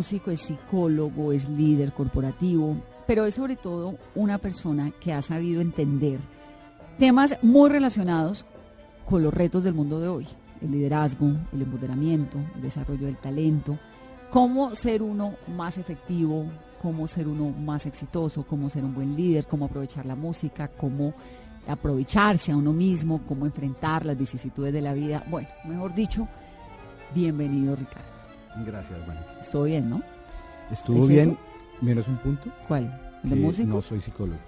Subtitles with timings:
[0.00, 6.20] Es psicólogo, es líder corporativo, pero es sobre todo una persona que ha sabido entender
[6.98, 8.44] temas muy relacionados
[9.04, 10.26] con los retos del mundo de hoy,
[10.60, 13.78] el liderazgo, el empoderamiento, el desarrollo del talento,
[14.30, 16.44] cómo ser uno más efectivo,
[16.80, 21.14] cómo ser uno más exitoso, cómo ser un buen líder, cómo aprovechar la música, cómo
[21.66, 25.24] aprovecharse a uno mismo, cómo enfrentar las vicisitudes de la vida.
[25.28, 26.28] Bueno, mejor dicho,
[27.14, 28.19] bienvenido Ricardo.
[28.66, 29.20] Gracias, bueno.
[29.40, 30.02] Estuvo bien, ¿no?
[30.70, 31.38] Estuvo ¿Es bien, eso?
[31.80, 32.50] menos un punto.
[32.68, 33.00] ¿Cuál?
[33.24, 33.68] ¿El de músico?
[33.68, 34.38] No soy psicólogo.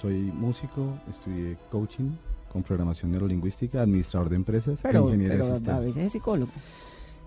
[0.00, 2.10] Soy músico, estudié coaching
[2.52, 6.52] con programación neurolingüística, administrador de empresas, pero ingeniero de pero a veces es psicólogo.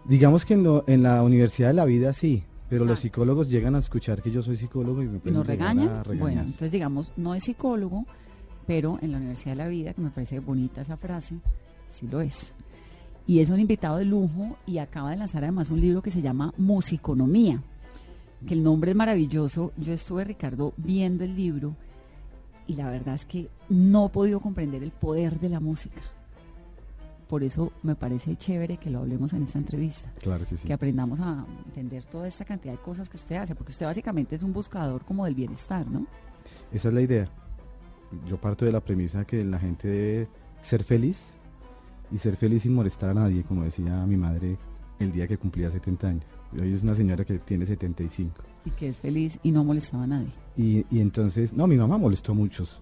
[0.06, 3.16] Digamos que en, lo- en la Universidad de la Vida sí, pero los Exacto.
[3.16, 5.90] picólogos llegan a escuchar que yo soy psicólogo y me ¿Y pueden nos llegar regañan?
[5.96, 6.20] a regañar.
[6.22, 8.06] Bueno, entonces digamos, no es psicólogo,
[8.68, 11.36] pero en la Universidad de la Vida, que me parece bonita esa frase,
[11.92, 12.52] sí lo es.
[13.30, 16.24] Y es un invitado de lujo y acaba de lanzar además un libro que se
[16.24, 17.62] llama Musiconomía,
[18.48, 19.72] que el nombre es maravilloso.
[19.78, 21.76] Yo estuve, Ricardo, viendo el libro
[22.66, 26.02] y la verdad es que no he podido comprender el poder de la música.
[27.28, 30.66] Por eso me parece chévere que lo hablemos en esta entrevista Claro que sí.
[30.66, 34.38] que aprendamos a entender toda esta cantidad de cosas que usted hace, porque usted básicamente
[34.38, 36.08] es un buscador como del bienestar, ¿no?
[36.74, 37.28] Esa es la idea.
[38.28, 40.28] Yo parto de la premisa que la gente debe
[40.64, 41.36] ser feliz
[42.12, 44.58] y ser feliz sin molestar a nadie, como decía mi madre
[45.00, 46.26] el día que cumplía 70 años.
[46.56, 48.34] Y Hoy es una señora que tiene 75.
[48.66, 50.30] Y que es feliz y no molestaba a nadie.
[50.58, 52.82] Y, y entonces, no, mi mamá molestó a muchos,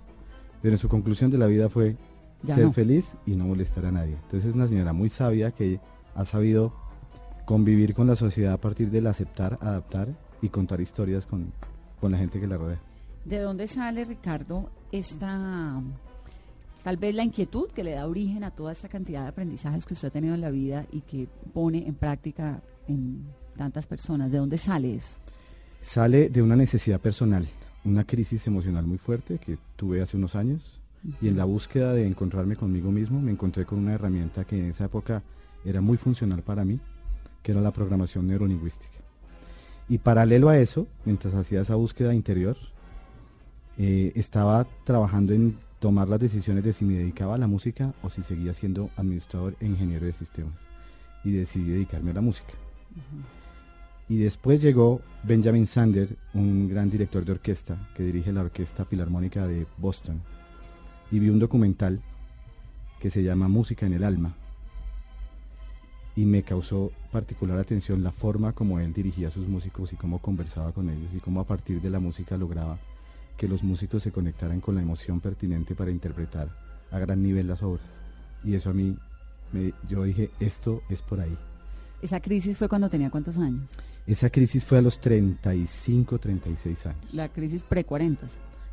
[0.62, 1.96] pero en su conclusión de la vida fue
[2.44, 2.74] Ya ser no.
[2.74, 4.14] feliz y no molestar a nadie.
[4.16, 5.80] Entonces es una señora muy sabia que
[6.16, 6.74] ha sabido
[7.46, 10.10] convivir con la sociedad a partir del aceptar, adaptar
[10.42, 11.52] y contar historias con,
[12.02, 12.82] con la gente que la rodea.
[13.26, 15.82] ¿De dónde sale, Ricardo, esta,
[16.88, 19.94] tal vez la inquietud que le da origen a toda esta cantidad de aprendizajes que
[19.94, 23.26] usted ha tenido en la vida y que pone en práctica en
[23.58, 24.32] tantas personas?
[24.32, 25.18] ¿De dónde sale eso?
[25.82, 27.46] Sale de una necesidad personal,
[27.84, 30.80] una crisis emocional muy fuerte que tuve hace unos años
[31.22, 34.70] y en la búsqueda de encontrarme conmigo mismo me encontré con una herramienta que en
[34.70, 35.24] esa época
[35.66, 36.80] era muy funcional para mí,
[37.44, 38.98] que era la programación neurolingüística.
[39.90, 42.56] Y paralelo a eso, mientras hacía esa búsqueda interior,
[43.78, 48.10] eh, estaba trabajando en tomar las decisiones de si me dedicaba a la música o
[48.10, 50.54] si seguía siendo administrador e ingeniero de sistemas.
[51.24, 52.54] Y decidí dedicarme a la música.
[54.10, 59.46] Y después llegó Benjamin Sander, un gran director de orquesta que dirige la Orquesta Filarmónica
[59.46, 60.22] de Boston.
[61.12, 62.02] Y vi un documental
[63.00, 64.34] que se llama Música en el Alma.
[66.16, 70.20] Y me causó particular atención la forma como él dirigía a sus músicos y cómo
[70.20, 72.80] conversaba con ellos y cómo a partir de la música lograba
[73.38, 76.50] que los músicos se conectaran con la emoción pertinente para interpretar
[76.92, 77.86] a gran nivel las obras.
[78.44, 78.96] Y eso a mí,
[79.54, 81.38] me- yo dije, esto es por ahí.
[82.02, 83.70] Esa crisis fue cuando tenía cuántos años?
[84.06, 88.18] Esa crisis fue a los 35, 36 años, La crisis pre-40.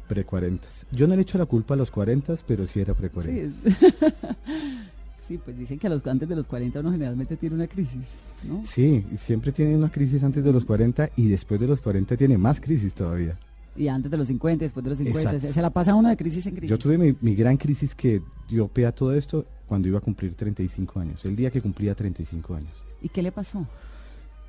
[0.08, 0.60] pre-40.
[0.92, 3.28] Yo no le echo la culpa a los 40, pero sí era Sí, pre-40.
[3.30, 3.56] es-
[5.28, 8.02] sí, pues dicen que a los antes de los 40 uno generalmente tiene una crisis,
[8.44, 8.62] ¿no?
[8.64, 12.36] Sí, siempre tiene una crisis antes de los 40 y después de los 40 tiene
[12.38, 13.36] más crisis todavía.
[13.76, 15.52] Y antes de los 50, después de los 50, Exacto.
[15.52, 16.70] se, la pasa uno de crisis en crisis.
[16.70, 20.00] Yo tuve mi, mi gran crisis que dio pie a todo esto cuando iba a
[20.00, 22.72] cumplir 35 años, el día que cumplía 35 años.
[23.02, 23.66] ¿Y qué le pasó?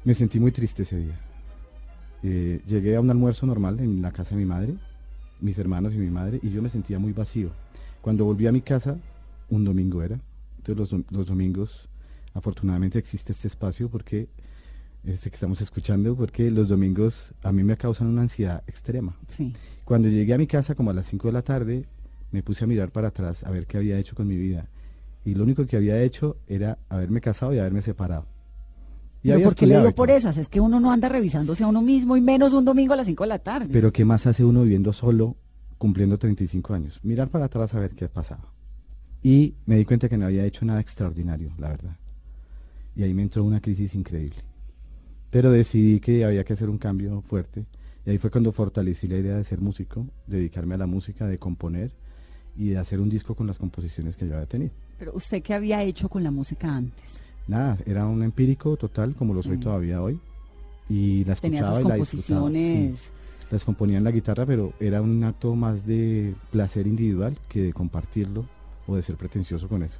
[0.04, 1.19] Me sentí muy triste ese día.
[2.24, 4.75] Eh, llegué a un almuerzo normal en la casa de mi madre,
[5.42, 7.50] mis hermanos y mi madre, y yo me sentía muy vacío.
[8.01, 8.98] Cuando volví a mi casa,
[9.50, 10.19] un domingo era,
[10.57, 11.89] entonces los, los domingos
[12.33, 14.28] afortunadamente existe este espacio porque
[15.07, 19.16] este que estamos escuchando, porque los domingos a mí me causan una ansiedad extrema.
[19.28, 19.54] Sí.
[19.84, 21.86] Cuando llegué a mi casa como a las 5 de la tarde,
[22.31, 24.68] me puse a mirar para atrás a ver qué había hecho con mi vida.
[25.24, 28.25] Y lo único que había hecho era haberme casado y haberme separado.
[29.24, 30.38] Y Pero ¿por qué le digo por esas?
[30.38, 33.07] Es que uno no anda revisándose a uno mismo y menos un domingo a las
[33.07, 33.69] 5 de la tarde.
[33.72, 35.36] Pero ¿qué más hace uno viviendo solo,
[35.80, 37.00] cumpliendo 35 años?
[37.02, 38.44] Mirar para atrás a ver qué ha pasado.
[39.24, 41.98] Y me di cuenta que no había hecho nada extraordinario, la verdad.
[42.96, 44.38] Y ahí me entró una crisis increíble.
[45.35, 47.65] Pero decidí que había que hacer un cambio fuerte.
[48.05, 51.37] Y ahí fue cuando fortalecí la idea de ser músico, dedicarme a la música, de
[51.37, 51.91] componer
[52.55, 54.71] y de hacer un disco con las composiciones que yo había tenido.
[54.97, 57.19] Pero usted qué había hecho con la música antes?
[57.49, 59.63] Nada, era un empírico total, como lo soy Sí.
[59.63, 60.21] todavía hoy.
[60.87, 62.27] Y la Tenía escuchaba sus y la disfrutaba.
[62.29, 62.33] sí.
[62.35, 63.11] composiciones.
[63.51, 67.73] las componía en la guitarra, pero era un acto más de placer individual que de
[67.73, 68.47] compartirlo
[68.87, 69.99] o de ser pretencioso con eso.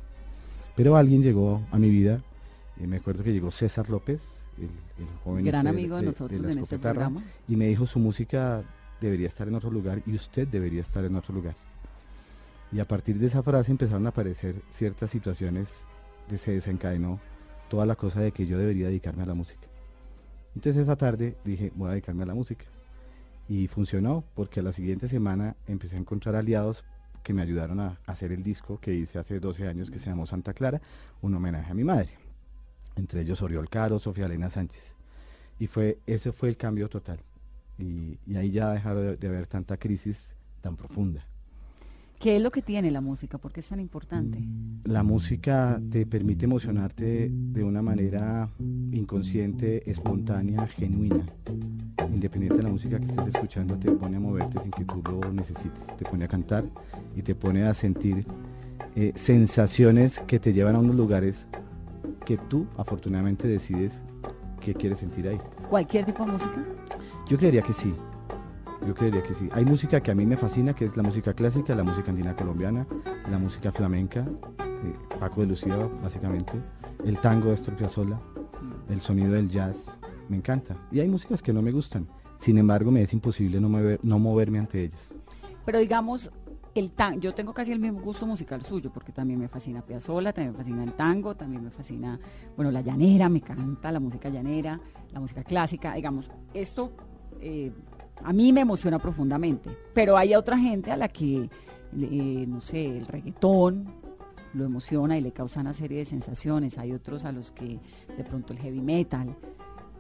[0.77, 2.21] Pero alguien llegó a mi vida,
[2.79, 4.21] eh, me acuerdo que llegó César López,
[4.57, 7.24] el, el joven Gran este amigo de, nosotros en este programa.
[7.48, 8.63] y me dijo su música
[9.02, 11.56] debería estar en otro lugar y usted debería estar en otro lugar.
[12.72, 15.69] Y a partir de esa frase empezaron a aparecer ciertas situaciones,
[16.30, 17.19] de, se desencadenó
[17.69, 19.68] toda la cosa de que yo debería dedicarme a la música.
[20.56, 22.66] Entonces esa tarde dije, voy a dedicarme a la música.
[23.48, 26.84] Y funcionó, porque a la siguiente semana empecé a encontrar aliados
[27.24, 30.25] que me ayudaron a hacer el disco que hice hace 12 años que se llamó
[30.25, 30.81] Santa Clara,
[31.22, 32.25] un homenaje a mi madre.
[32.95, 34.94] Entre ellos Oriol Caro, Sofía Elena Sánchez.
[35.59, 37.19] Y fue, ese fue el cambio total.
[37.77, 40.30] Y, y ahí ya dejaron de, de haber tanta crisis
[40.62, 41.25] tan profunda.
[42.19, 43.38] ¿Qué es lo que tiene la música?
[43.38, 44.39] ¿Por qué es tan importante?
[44.86, 48.50] La música te permite emocionarte de una manera
[48.92, 51.25] inconsciente, espontánea, genuina.
[52.09, 55.31] Independiente de la música que estés escuchando, te pone a moverte sin que tú lo
[55.33, 55.97] necesites.
[55.97, 56.63] Te pone a cantar
[57.15, 58.25] y te pone a sentir
[58.95, 61.45] eh, sensaciones que te llevan a unos lugares
[62.25, 63.94] que tú afortunadamente decides
[64.60, 65.39] que quieres sentir ahí.
[65.69, 66.63] ¿Cualquier tipo de música?
[67.30, 67.94] Yo creería que sí.
[68.86, 69.48] Yo creería que sí.
[69.54, 72.36] Hay música que a mí me fascina, que es la música clásica, la música andina
[72.36, 72.86] colombiana,
[73.31, 74.22] la música flamenca,
[74.60, 76.54] eh, Paco de Lucía, básicamente,
[77.06, 78.19] el tango de Astor Piazzolla,
[78.89, 79.78] el sonido del jazz,
[80.30, 80.75] me encanta.
[80.92, 82.07] Y hay músicas que no me gustan.
[82.38, 85.13] Sin embargo, me es imposible no, mover- no moverme ante ellas.
[85.66, 86.30] Pero digamos,
[86.75, 90.33] el tan yo tengo casi el mismo gusto musical suyo, porque también me fascina Piazzolla,
[90.33, 92.19] también me fascina el tango, también me fascina,
[92.56, 94.80] bueno, la llanera, me encanta la música llanera,
[95.13, 96.92] la música clásica, digamos, esto
[97.39, 97.72] eh,
[98.24, 101.50] a mí me emociona profundamente, pero hay otra gente a la que,
[101.98, 103.86] eh, no sé, el reggaetón
[104.54, 107.80] lo emociona y le causa una serie de sensaciones, hay otros a los que
[108.18, 109.36] de pronto el heavy metal.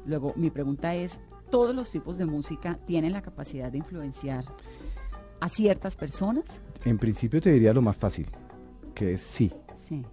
[0.05, 1.19] Luego, mi pregunta es,
[1.49, 4.45] ¿todos los tipos de música tienen la capacidad de influenciar
[5.45, 6.43] a ciertas personas?
[6.83, 8.27] En principio te diría lo más fácil,
[8.93, 9.51] que es sí.
[9.87, 10.03] Sí.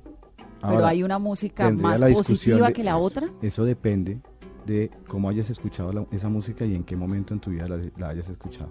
[0.61, 3.29] Pero hay una música más positiva de que la otra.
[3.43, 4.20] Eso depende
[4.67, 7.81] de cómo hayas escuchado la- esa música y en qué momento en tu vida la,
[7.99, 8.70] la hayas escuchado.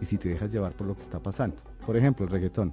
[0.00, 1.56] Y si te dejas llevar por lo que está pasando.
[1.86, 2.72] Por ejemplo, el reggaetón.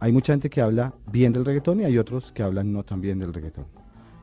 [0.00, 3.00] Hay mucha gente que habla bien del reggaetón y hay otros que hablan no tan
[3.00, 3.66] bien del reggaetón.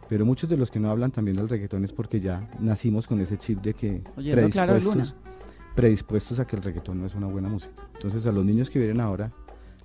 [0.09, 3.19] Pero muchos de los que no hablan también del reggaetón es porque ya nacimos con
[3.21, 4.01] ese chip de que
[4.51, 5.03] Claro de Luna.
[5.75, 7.73] Predispuestos a que el reggaetón no es una buena música.
[7.93, 9.31] Entonces a los niños que vienen ahora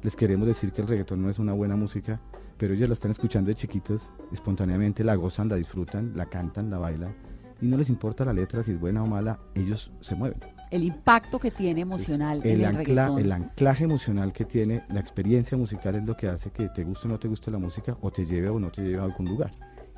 [0.03, 2.21] les queremos decir que el reggaetón no es una buena música,
[2.59, 6.79] pero ellos la están escuchando de chiquitos, espontáneamente la gozan, la disfrutan, la cantan, la
[6.79, 7.15] bailan
[7.61, 10.39] y no les importa la letra si es buena o mala, ellos se mueven.
[10.71, 13.19] El impacto que tiene emocional el, en el ancla- reggaetón.
[13.19, 17.09] el anclaje emocional que tiene, la experiencia musical es lo que hace que te guste
[17.09, 19.27] o no te guste la música o te lleve o no te lleve a algún
[19.27, 19.53] lugar.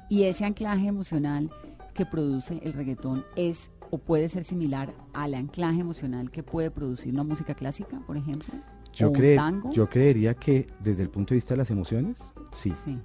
[0.09, 1.50] Y ese anclaje emocional
[1.95, 7.12] que produce el reggaetón es o puede ser similar al anclaje emocional que puede producir
[7.12, 8.52] una música clásica, por ejemplo.
[8.92, 9.71] Yo, tango.
[9.71, 12.18] yo creería que desde el punto de vista de las emociones,
[12.52, 12.99] sí, Sí,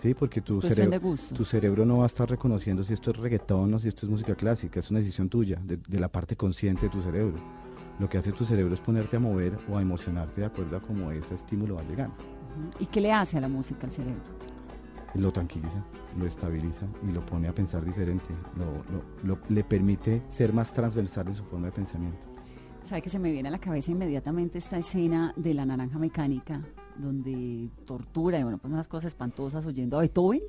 [0.00, 3.74] sí, porque tu cerebro, tu cerebro no va a estar reconociendo si esto es reggaetón
[3.74, 6.82] o si esto es música clásica, es una decisión tuya, de, de la parte consciente
[6.82, 7.38] de tu cerebro.
[7.98, 10.80] Lo que hace tu cerebro es ponerte a mover o a emocionarte de acuerdo a
[10.80, 12.14] cómo ese estímulo va llegando.
[12.78, 14.22] ¿Y qué le hace a la música al cerebro?
[15.14, 15.82] Lo tranquiliza,
[16.18, 18.64] lo estabiliza y lo pone a pensar diferente, lo,
[18.94, 22.18] lo- lo- le permite ser más transversal en su forma de pensamiento.
[22.84, 26.60] ¿Sabe que se me viene a la cabeza inmediatamente esta escena de la naranja mecánica,
[26.96, 30.40] donde tortura y bueno, pues unas cosas espantosas oyendo a Beethoven?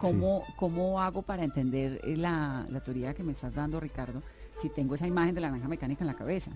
[0.00, 4.22] ¿Cómo, ¿Cómo hago para entender eh, la, la teoría que me estás dando, Ricardo,
[4.60, 6.50] si tengo esa imagen de la naranja mecánica en la cabeza?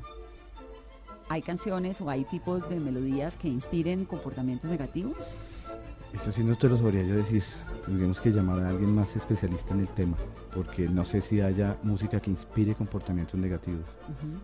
[1.30, 5.37] ¿Hay canciones o hay tipos de melodías que inspiren comportamientos negativos?
[6.14, 7.44] Esto sí no te lo sabría yo decir.
[7.85, 10.16] Tendríamos que llamar a alguien más especialista en el tema,
[10.54, 13.85] porque no sé si haya música que inspire comportamientos negativos,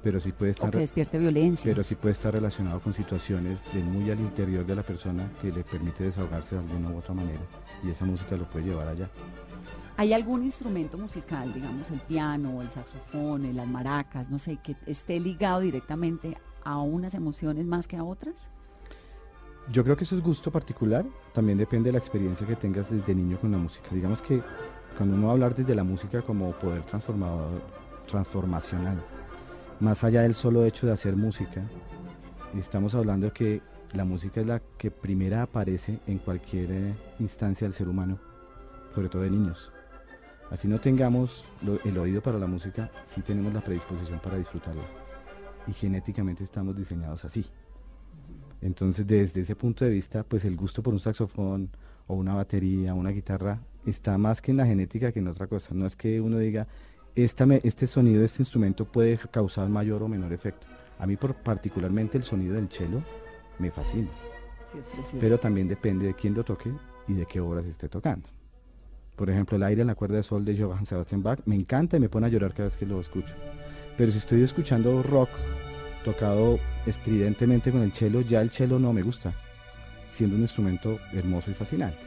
[0.02, 0.70] pero sí puede estar...
[0.70, 1.70] que despierte violencia.
[1.70, 5.50] Pero sí puede estar relacionado con situaciones de muy al interior de la persona que
[5.50, 7.40] le permite desahogarse de alguna u otra manera,
[7.82, 9.08] y esa música lo puede llevar allá.
[9.96, 15.20] ¿Hay algún instrumento musical, digamos el piano, el saxofón, las maracas, no sé, que esté
[15.20, 18.34] ligado directamente a unas emociones más que a otras?
[19.72, 23.14] Yo creo que eso es gusto particular, también depende de la experiencia que tengas desde
[23.14, 23.88] niño con la música.
[23.92, 24.42] Digamos que
[24.96, 27.62] cuando uno va a hablar desde la música como poder transformador,
[28.06, 29.02] transformacional,
[29.80, 31.62] más allá del solo hecho de hacer música,
[32.58, 33.62] estamos hablando de que
[33.94, 38.18] la música es la que primera aparece en cualquier eh, instancia del ser humano,
[38.94, 39.72] sobre todo de niños.
[40.50, 41.44] Así no tengamos
[41.84, 45.03] el oído para la música, sí tenemos la predisposición para disfrutarla.
[45.66, 47.46] Y genéticamente estamos diseñados así.
[48.60, 51.70] Entonces, desde ese punto de vista, pues el gusto por un saxofón
[52.06, 55.74] o una batería, una guitarra, está más que en la genética que en otra cosa.
[55.74, 56.66] No es que uno diga,
[57.14, 60.66] esta este sonido de este instrumento puede causar mayor o menor efecto.
[60.98, 63.02] A mí por, particularmente el sonido del cello
[63.58, 64.08] me fascina.
[65.20, 66.72] pero también depende de quién lo toque
[67.06, 68.28] y de qué obras esté tocando.
[69.16, 71.96] Por ejemplo, el aire en la cuerda de sol de Johann Sebastian Bach me encanta
[71.96, 73.34] y me pone a llorar cada vez que lo escucho.
[73.96, 75.30] Pero si estoy escuchando rock
[76.04, 79.32] tocado estridentemente con el cello, ya el cello no me gusta,
[80.12, 81.98] siendo un instrumento hermoso y fascinante.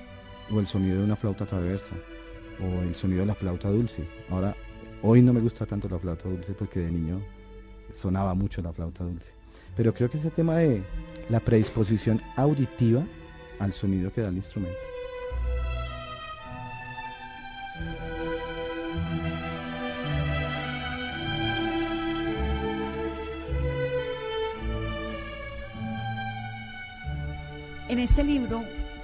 [0.51, 1.95] O el sonido de una flauta traversa,
[2.61, 4.07] o el sonido de la flauta dulce.
[4.29, 4.55] Ahora,
[5.01, 7.21] hoy no me gusta tanto la flauta dulce porque de niño
[7.93, 9.31] sonaba mucho la flauta dulce.
[9.75, 10.81] Pero creo que ese tema de
[11.29, 13.03] la predisposición auditiva
[13.59, 14.96] al sonido que da el instrumento.
[27.89, 28.63] En este libro,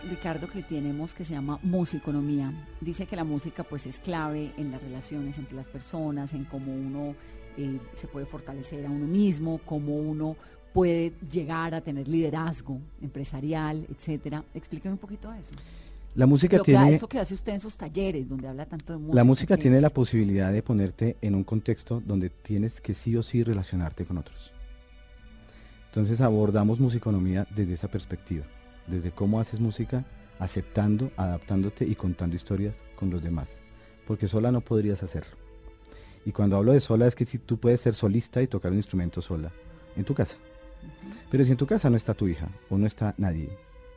[0.09, 4.71] Ricardo, que tenemos que se llama Musiconomía, dice que la música pues es clave en
[4.71, 7.15] las relaciones entre las personas, en cómo uno
[7.55, 10.35] eh, se puede fortalecer a uno mismo, cómo uno
[10.73, 14.43] puede llegar a tener liderazgo empresarial, etcétera.
[14.53, 15.55] Explíqueme un poquito eso.
[16.15, 18.99] La música tiene que, eso que hace usted en sus talleres donde habla tanto de
[18.99, 19.15] música.
[19.15, 23.23] La música tiene la posibilidad de ponerte en un contexto donde tienes que sí o
[23.23, 24.51] sí relacionarte con otros.
[25.85, 28.43] Entonces abordamos musiconomía desde esa perspectiva
[28.87, 30.05] desde cómo haces música,
[30.39, 33.59] aceptando, adaptándote y contando historias con los demás,
[34.07, 35.35] porque sola no podrías hacerlo.
[36.25, 38.77] Y cuando hablo de sola es que si tú puedes ser solista y tocar un
[38.77, 39.51] instrumento sola,
[39.95, 40.35] en tu casa.
[41.29, 43.49] Pero si en tu casa no está tu hija o no está nadie,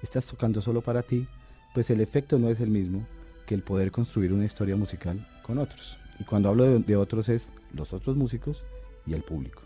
[0.02, 1.26] estás tocando solo para ti,
[1.74, 3.06] pues el efecto no es el mismo
[3.46, 5.98] que el poder construir una historia musical con otros.
[6.18, 8.64] Y cuando hablo de, de otros es los otros músicos
[9.06, 9.62] y el público.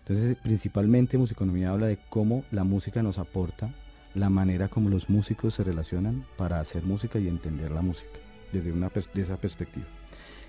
[0.00, 3.74] Entonces, principalmente Musiconomía habla de cómo la música nos aporta
[4.14, 8.18] la manera como los músicos se relacionan para hacer música y entender la música
[8.52, 9.86] desde una esa perspectiva.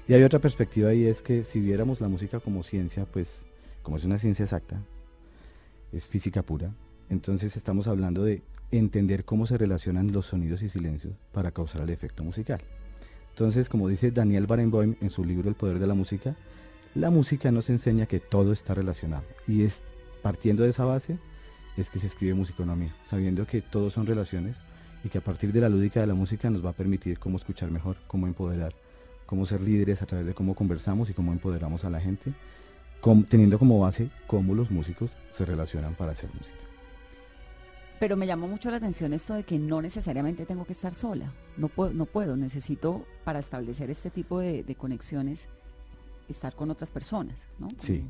[0.07, 3.45] Y hay otra perspectiva y es que si viéramos la música como ciencia, pues
[3.81, 4.79] como es una ciencia exacta,
[5.91, 6.71] es física pura,
[7.09, 11.89] entonces estamos hablando de entender cómo se relacionan los sonidos y silencios para causar el
[11.89, 12.61] efecto musical.
[13.29, 16.35] Entonces, como dice Daniel Barenboim en su libro El poder de la música,
[16.93, 19.81] la música nos enseña que todo está relacionado y es
[20.21, 21.17] partiendo de esa base
[21.77, 24.55] es que se escribe musiconomía, sabiendo que todos son relaciones
[25.03, 27.37] y que a partir de la lúdica de la música nos va a permitir cómo
[27.37, 28.73] escuchar mejor, cómo empoderar,
[29.25, 32.33] cómo ser líderes a través de cómo conversamos y cómo empoderamos a la gente,
[33.29, 36.57] teniendo como base cómo los músicos se relacionan para hacer música.
[37.99, 41.31] Pero me llamó mucho la atención esto de que no necesariamente tengo que estar sola,
[41.55, 45.45] no puedo, no puedo necesito para establecer este tipo de, conexiones
[46.27, 47.69] estar con otras personas, ¿no?
[47.79, 48.03] sí.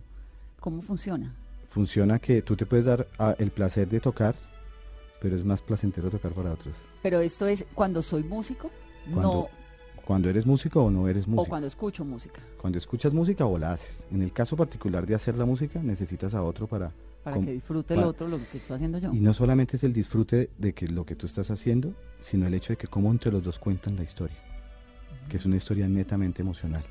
[0.60, 1.36] ¿Cómo funciona?
[1.76, 4.34] Funciona que tú te puedes dar ah, el placer de tocar,
[5.20, 6.74] pero es más placentero tocar para otros.
[7.04, 8.72] Pero esto es cuando soy músico,
[9.12, 9.48] cuando, no.
[10.06, 11.42] Cuando eres músico o no eres músico.
[11.42, 12.40] O cuando escucho música.
[12.62, 14.06] Cuando escuchas música o la haces.
[14.10, 16.94] En el caso particular de hacer la música, necesitas a otro para.
[17.26, 19.12] Para que disfrute el otro lo que estoy haciendo yo.
[19.12, 22.54] Y no solamente es el disfrute de que lo que tú estás haciendo, sino el
[22.54, 24.38] hecho de que cómo entre los dos cuentan la historia.
[25.28, 26.86] Que es una historia netamente emocional.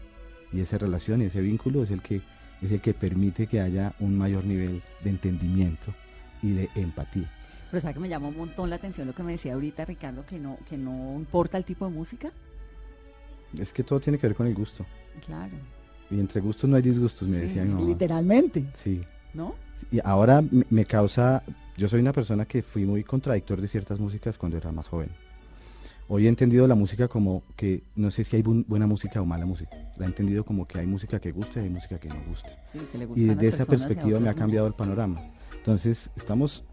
[0.53, 2.21] Y esa relación y ese vínculo es el que
[2.63, 5.95] es el que permite que haya un mayor nivel de entendimiento
[6.43, 7.31] y de empatía.
[7.71, 10.25] Pero ¿sabes que me llamó un montón la atención lo que me decía ahorita Ricardo,
[10.25, 12.33] que no, que no importa el tipo de música?
[13.59, 14.87] Es que todo tiene que ver con el gusto.
[15.27, 15.55] Claro.
[16.11, 18.65] Y entre gustos no hay disgustos, me decía mi Literalmente.
[18.77, 19.03] Sí.
[19.33, 19.55] ¿No?
[19.91, 21.43] Y ahora me causa,
[21.77, 25.11] yo soy una persona que fui muy contradictor de ciertas músicas cuando era más joven.
[26.07, 29.47] Hoy he entendido la música como que no sé si hay buena música o mala
[29.47, 29.71] música.
[29.97, 32.51] La he entendido como que hay música que gusta y hay música que no gusta.
[32.73, 35.19] Sí, que le y desde esa perspectiva me ha cambiado el panorama.
[35.57, 36.65] Entonces, estamos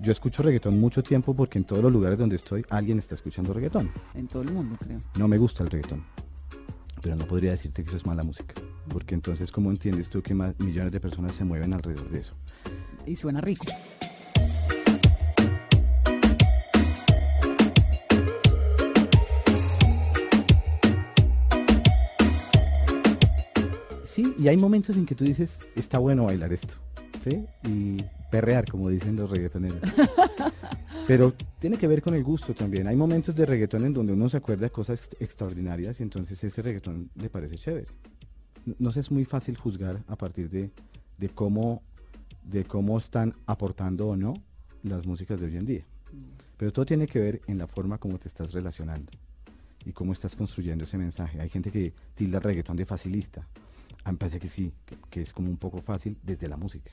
[0.00, 3.52] yo escucho reggaetón mucho tiempo porque en todos los lugares donde estoy alguien está escuchando
[3.52, 3.90] reggaetón.
[4.14, 5.00] En todo el mundo, creo.
[5.18, 6.04] No me gusta el reggaetón,
[7.02, 8.54] pero no podría decirte que eso es mala música,
[8.88, 12.34] porque entonces ¿cómo entiendes tú que más millones de personas se mueven alrededor de eso?
[13.06, 13.64] Y suena rico.
[24.16, 26.72] Sí, y hay momentos en que tú dices, está bueno bailar esto,
[27.22, 27.44] ¿sí?
[27.68, 29.78] Y perrear, como dicen los reggaetoneros.
[31.06, 32.86] Pero tiene que ver con el gusto también.
[32.86, 36.62] Hay momentos de reggaetón en donde uno se acuerda de cosas extraordinarias y entonces ese
[36.62, 37.88] reggaetón le parece chévere.
[38.78, 40.70] No sé, es muy fácil juzgar a partir de,
[41.18, 41.82] de, cómo,
[42.42, 44.32] de cómo están aportando o no
[44.82, 45.84] las músicas de hoy en día.
[46.56, 49.12] Pero todo tiene que ver en la forma como te estás relacionando
[49.84, 51.38] y cómo estás construyendo ese mensaje.
[51.38, 53.46] Hay gente que tilda el reggaetón de facilista.
[54.06, 54.72] A mí me parece que sí,
[55.10, 56.92] que, es como un poco fácil desde la música.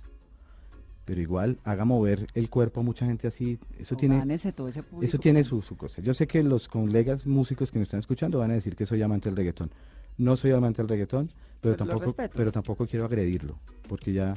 [1.06, 3.60] Pero igual haga mover el cuerpo a mucha gente así.
[3.78, 6.02] Eso tiene, eso tiene su, su, cosa.
[6.02, 9.04] Yo sé que los colegas músicos que me están escuchando van a decir que soy
[9.04, 9.70] amante del reggaetón.
[10.18, 11.30] No soy amante del reggaetón,
[11.62, 14.34] pero, tampoco, pero tampoco quiero agredirlo, porque ya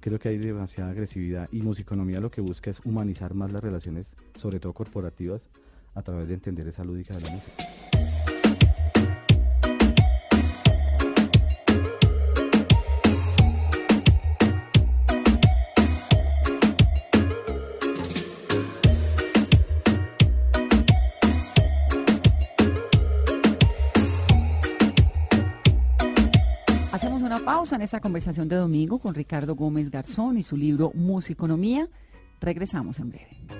[0.00, 4.08] creo que hay demasiada agresividad y musiconomía lo que busca es humanizar más las relaciones,
[4.36, 5.42] sobre todo corporativas,
[5.94, 8.17] a través de entender esa lúdica de la música.
[27.78, 31.88] En esta conversación de domingo con Ricardo Gómez Garzón y su libro Musiconomía.
[32.40, 33.57] Regresamos en breve.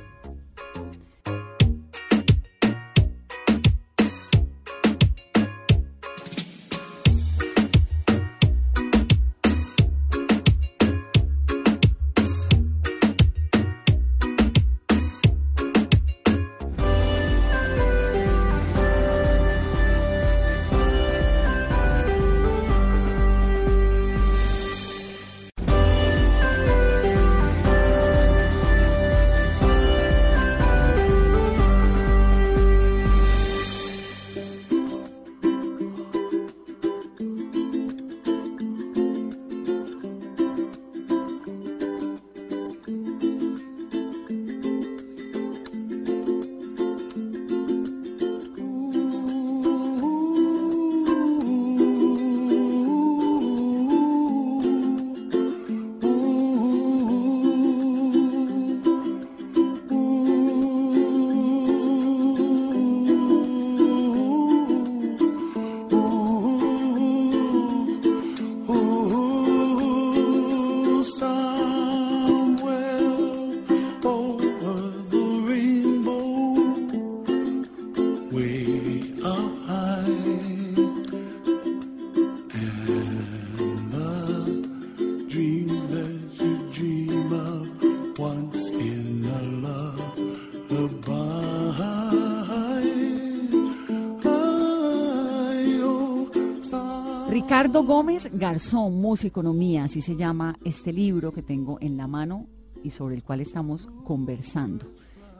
[97.84, 102.46] Gómez Garzón, Musiconomía, así se llama este libro que tengo en la mano
[102.82, 104.86] y sobre el cual estamos conversando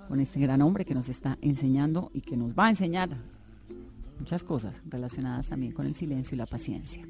[0.09, 3.11] con este gran hombre que nos está enseñando y que nos va a enseñar
[4.19, 7.05] muchas cosas relacionadas también con el silencio y la paciencia.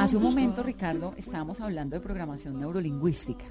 [0.00, 3.44] Hace un momento, Ricardo, estábamos hablando de programación neurolingüística.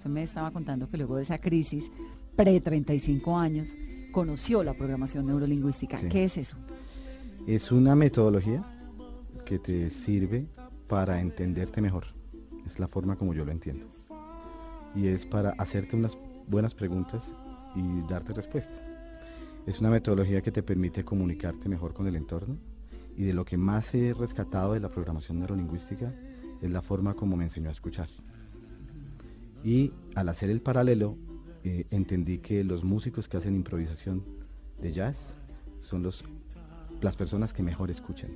[0.00, 1.90] Usted me estaba contando que luego de esa crisis,
[2.34, 3.76] pre-35 años,
[4.12, 5.98] conoció la programación neurolingüística.
[6.08, 6.56] ¿Qué es eso?
[7.46, 8.64] Es una metodología
[9.44, 10.46] que te sirve
[10.88, 12.06] para entenderte mejor.
[12.64, 13.88] Es la forma como yo lo entiendo.
[14.94, 17.22] Y es para hacerte unas buenas preguntas
[17.76, 18.72] y darte respuesta.
[19.66, 22.56] Es una metodología que te permite comunicarte mejor con el entorno
[23.18, 26.10] y de lo que más he rescatado de la programación neurolingüística
[26.62, 28.08] es la forma como me enseñó a escuchar.
[29.64, 31.16] Y al hacer el paralelo,
[31.64, 34.24] eh, entendí que los músicos que hacen improvisación
[34.80, 35.34] de jazz
[35.80, 36.24] son los,
[37.00, 38.30] las personas que mejor escuchan.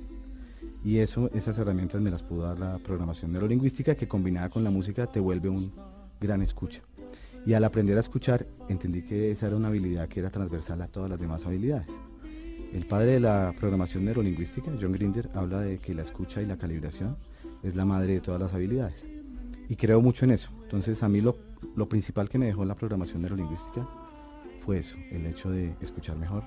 [0.83, 4.69] Y eso, esas herramientas me las pudo dar la programación neurolingüística que combinada con la
[4.69, 5.71] música te vuelve un
[6.21, 6.81] gran escucha.
[7.45, 10.87] Y al aprender a escuchar, entendí que esa era una habilidad que era transversal a
[10.87, 11.87] todas las demás habilidades.
[12.73, 16.57] El padre de la programación neurolingüística, John Grinder, habla de que la escucha y la
[16.57, 17.17] calibración
[17.63, 19.03] es la madre de todas las habilidades.
[19.69, 20.51] Y creo mucho en eso.
[20.75, 21.37] Entonces a mí lo,
[21.77, 23.87] lo principal que me dejó la programación neurolingüística
[24.65, 26.43] fue eso, el hecho de escuchar mejor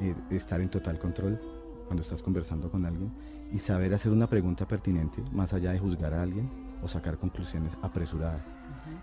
[0.00, 1.38] eh, estar en total control
[1.84, 3.12] cuando estás conversando con alguien
[3.52, 6.48] y saber hacer una pregunta pertinente más allá de juzgar a alguien
[6.82, 8.40] o sacar conclusiones apresuradas.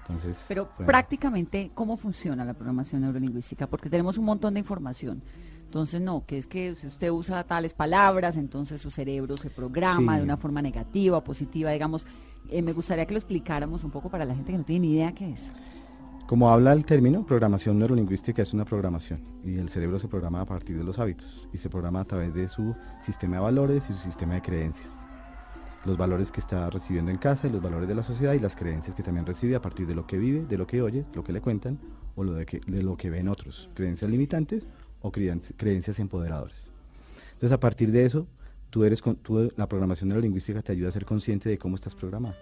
[0.02, 3.68] Entonces, Pero prácticamente, ¿cómo funciona la programación neurolingüística?
[3.68, 5.22] Porque tenemos un montón de información.
[5.66, 10.18] Entonces, no, que es que si usted usa tales palabras, entonces su cerebro se programa
[10.18, 12.08] de una forma negativa positiva, digamos.
[12.50, 14.94] Eh, me gustaría que lo explicáramos un poco para la gente que no tiene ni
[14.94, 15.52] idea qué es.
[16.32, 20.46] Como habla el término, programación neurolingüística es una programación y el cerebro se programa a
[20.46, 23.94] partir de los hábitos y se programa a través de su sistema de valores y
[23.94, 24.90] su sistema de creencias.
[25.84, 28.56] Los valores que está recibiendo en casa y los valores de la sociedad y las
[28.56, 31.22] creencias que también recibe a partir de lo que vive, de lo que oye, lo
[31.22, 31.80] que le cuentan
[32.16, 34.70] o lo de, lo que ven otros, creencias limitantes
[35.02, 36.56] o creencias empoderadoras.
[37.34, 38.26] Entonces a partir de eso,
[38.72, 42.36] tú eres, tú, la programación neurolingüística te ayuda a ser consciente de cómo estás programado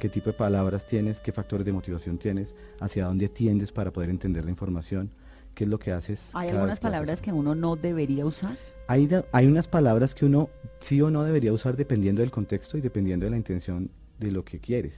[0.00, 4.10] qué tipo de palabras tienes, qué factores de motivación tienes, hacia dónde tiendes para poder
[4.10, 5.10] entender la información,
[5.54, 6.30] qué es lo que haces.
[6.32, 8.56] ¿Hay algunas palabras que uno no debería usar?
[8.88, 10.48] Hay, hay unas palabras que uno
[10.80, 14.44] sí o no debería usar dependiendo del contexto y dependiendo de la intención de lo
[14.44, 14.94] que quieres.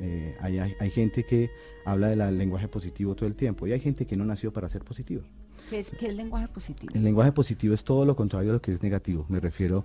[0.00, 1.50] Eh, hay, hay, gente que
[1.84, 4.82] habla del lenguaje positivo todo el tiempo y hay gente que no nació para ser
[4.82, 5.22] positivo.
[5.70, 6.92] ¿Qué es, ¿Qué es el lenguaje positivo?
[6.94, 9.24] El lenguaje positivo es todo lo contrario a lo que es negativo.
[9.28, 9.84] Me refiero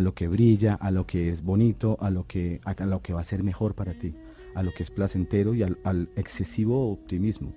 [0.00, 3.22] lo que brilla, a lo que es bonito, a lo que, a lo que va
[3.22, 4.14] a ser mejor para ti,
[4.54, 7.52] a lo que es placentero y al, excesivo optimismo.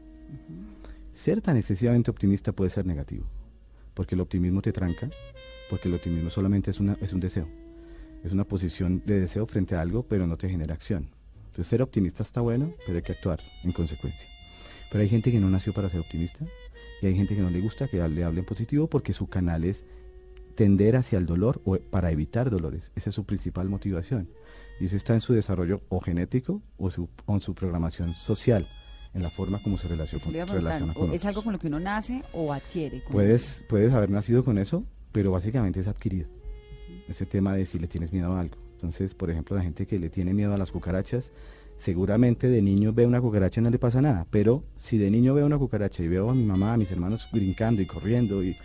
[1.12, 3.28] Ser tan excesivamente optimista puede ser negativo,
[3.94, 5.12] porque el optimismo te tranca,
[5.70, 7.48] porque el optimismo solamente es, una, es un deseo,
[8.24, 11.10] es una posición de deseo frente a algo, pero no te genera acción.
[11.46, 14.28] Entonces ser optimista está bueno, pero hay que actuar en consecuencia.
[14.92, 16.46] Pero hay gente que no nació para ser optimista
[17.04, 19.84] y hay gente que no le gusta que le hablen positivo porque su canal es
[20.56, 22.92] tender hacia el dolor o para evitar dolores.
[22.96, 24.30] Esa es su principal motivación.
[24.80, 28.66] Y eso está en su desarrollo o genético o, su, en su programación social,
[29.14, 32.52] en la forma como se relaciona, con, ¿Es algo con lo que uno nace o
[32.52, 33.04] adquiere?
[33.12, 36.28] Puedes, puedes haber nacido con eso, pero básicamente es adquirido.
[37.08, 38.58] Ese tema de si le tienes miedo a algo.
[38.76, 41.32] Entonces, por ejemplo, la gente que le tiene miedo a las cucarachas,
[41.78, 45.34] seguramente de niño ve una cucaracha y no le pasa nada, pero si de niño
[45.34, 48.56] veo una cucaracha y veo a mi mamá, a mis hermanos brincando y corriendo, y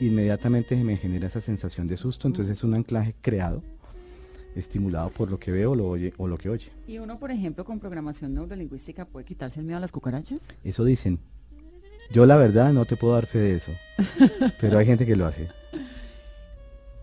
[0.00, 3.62] inmediatamente me genera esa sensación de susto, entonces es un anclaje creado,
[4.54, 6.70] estimulado por lo que veo lo oye, o lo que oye.
[6.86, 10.40] ¿Y uno, por ejemplo, con programación neurolingüística puede quitarse el miedo a las cucarachas?
[10.64, 11.18] Eso dicen.
[12.10, 13.72] Yo la verdad no te puedo dar fe de eso,
[14.60, 15.48] pero hay gente que lo hace.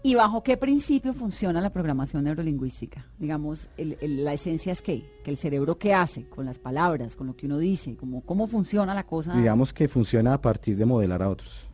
[0.07, 3.05] ¿Y bajo qué principio funciona la programación neurolingüística?
[3.19, 7.35] Digamos, la esencia es qué, que el cerebro qué hace con las palabras, con lo
[7.35, 9.35] que uno dice, como, cómo funciona la cosa.
[9.35, 11.67] Digamos que funciona a partir de modelar a otros.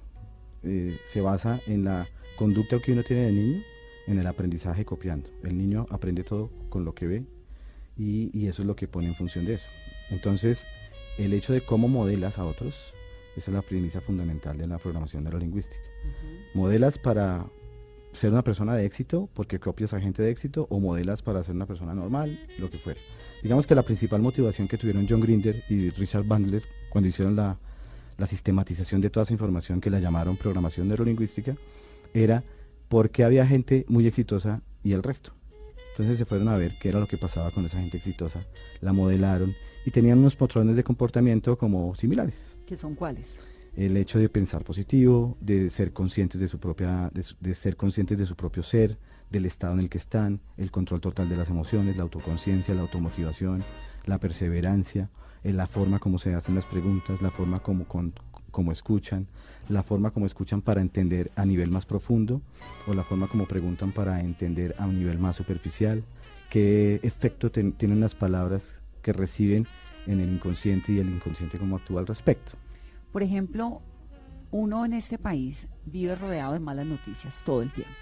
[0.64, 3.62] Eh, se basa en la conducta que uno tiene de niño,
[4.08, 5.30] en el aprendizaje copiando.
[5.44, 7.26] El niño aprende todo con lo que ve
[7.96, 9.68] y, eso es lo que pone en función de eso.
[10.10, 10.66] Entonces,
[11.20, 12.96] el hecho de cómo modelas a otros,
[13.38, 15.78] esa es la premisa fundamental de la programación neurolingüística.
[16.56, 17.46] Modelas para
[18.14, 21.56] ser una persona de éxito porque copias a gente de éxito o modelas para ser
[21.56, 23.00] una persona normal, lo que fuera.
[23.42, 27.58] Digamos que la principal motivación que tuvieron John Grinder y Richard Bandler cuando hicieron la,
[28.28, 31.58] sistematización de toda esa información que la llamaron programación neurolingüística
[32.14, 32.42] era
[32.88, 35.34] porque había gente muy exitosa y el resto.
[35.92, 38.46] Entonces se fueron a ver qué era lo que pasaba con esa gente exitosa,
[38.80, 39.54] la modelaron
[39.86, 42.36] y tenían unos patrones de comportamiento como similares.
[42.66, 43.36] ¿Qué son cuáles?
[43.76, 48.26] El hecho de pensar positivo, de ser conscientes de su propia, de, ser conscientes de
[48.26, 48.98] su propio ser,
[49.32, 52.82] del estado en el que están, el control total de las emociones, la autoconciencia, la
[52.82, 53.64] automotivación,
[54.06, 55.10] la perseverancia,
[55.44, 57.86] en la forma como se hacen las preguntas, la forma como,
[58.52, 59.28] como escuchan,
[59.70, 62.42] la forma como escuchan para entender a nivel más profundo
[62.88, 66.04] o la forma como preguntan para entender a un nivel más superficial,
[66.50, 68.64] qué efecto tienen las palabras
[69.02, 69.66] que reciben
[70.06, 72.54] en el inconsciente y el inconsciente cómo actúa al respecto.
[73.14, 73.82] Por ejemplo,
[74.50, 77.94] uno en este país vive rodeado de malas noticias todo el tiempo.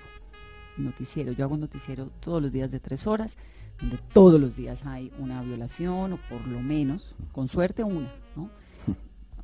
[0.78, 3.36] Noticiero, yo hago un noticiero todos los días de tres horas,
[3.82, 8.50] donde todos los días hay una violación o por lo menos, con suerte una, ¿no?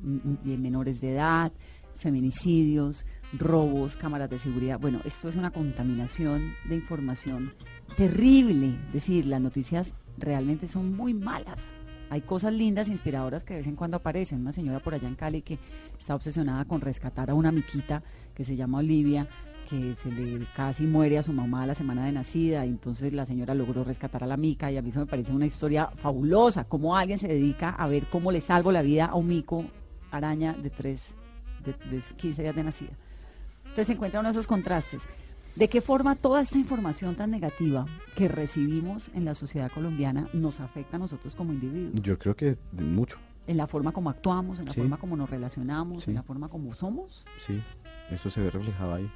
[0.00, 1.52] de menores de edad,
[1.96, 3.04] feminicidios,
[3.34, 4.80] robos, cámaras de seguridad.
[4.80, 7.52] Bueno, esto es una contaminación de información
[7.94, 8.78] terrible.
[8.86, 11.74] Es decir, las noticias realmente son muy malas
[12.10, 14.40] hay cosas lindas, inspiradoras que de vez en cuando aparecen.
[14.40, 15.58] Una señora por allá en Cali que
[15.98, 18.02] está obsesionada con rescatar a una miquita
[18.34, 19.28] que se llama Olivia,
[19.68, 23.12] que se le casi muere a su mamá a la semana de nacida, y entonces
[23.12, 25.88] la señora logró rescatar a la mica, y a mí eso me parece una historia
[25.96, 29.64] fabulosa, cómo alguien se dedica a ver cómo le salvo la vida a un mico
[30.10, 31.08] araña de tres,
[31.64, 32.92] de, de 15 días de nacida.
[33.64, 35.02] Entonces se encuentra uno de esos contrastes.
[35.56, 40.60] ¿De qué forma toda esta información tan negativa que recibimos en la sociedad colombiana nos
[40.60, 42.00] afecta a nosotros como individuos?
[42.02, 43.18] Yo creo que mucho.
[43.46, 46.74] En la forma como actuamos, en la forma como nos relacionamos, en la forma como
[46.74, 47.24] somos.
[47.46, 47.60] Sí,
[48.10, 49.10] eso se ve reflejado ahí.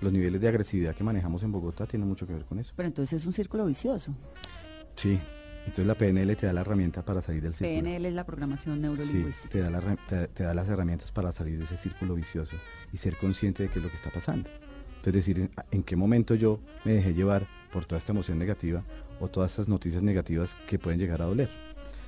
[0.00, 2.72] Los niveles de agresividad que manejamos en Bogotá tienen mucho que ver con eso.
[2.76, 4.14] Pero entonces es un círculo vicioso.
[4.94, 5.18] Sí,
[5.68, 7.82] entonces la PNL te da la herramienta para salir del círculo.
[7.82, 9.42] PNL es la programación neurolingüística.
[9.42, 12.56] Sí, te da, te, da las herramientas para salir de ese círculo vicioso
[12.92, 14.48] y ser consciente de qué es lo que está pasando.
[14.98, 18.82] Entonces decir, en, qué momento yo me dejé llevar por toda esta emoción negativa
[19.20, 21.48] o todas estas noticias negativas que pueden llegar a doler.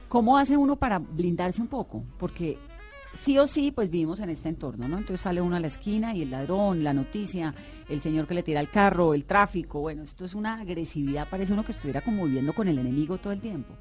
[0.08, 2.04] ¿Cómo hace uno para blindarse un poco?
[2.18, 2.58] Porque
[3.14, 4.98] sí o sí, pues vivimos en este entorno, ¿no?
[4.98, 7.54] Entonces sale uno a la esquina y el ladrón, la noticia,
[7.88, 11.52] el señor que le tira el carro, el tráfico, bueno, esto es una agresividad, parece
[11.52, 13.74] uno que estuviera como viviendo con el enemigo todo el tiempo.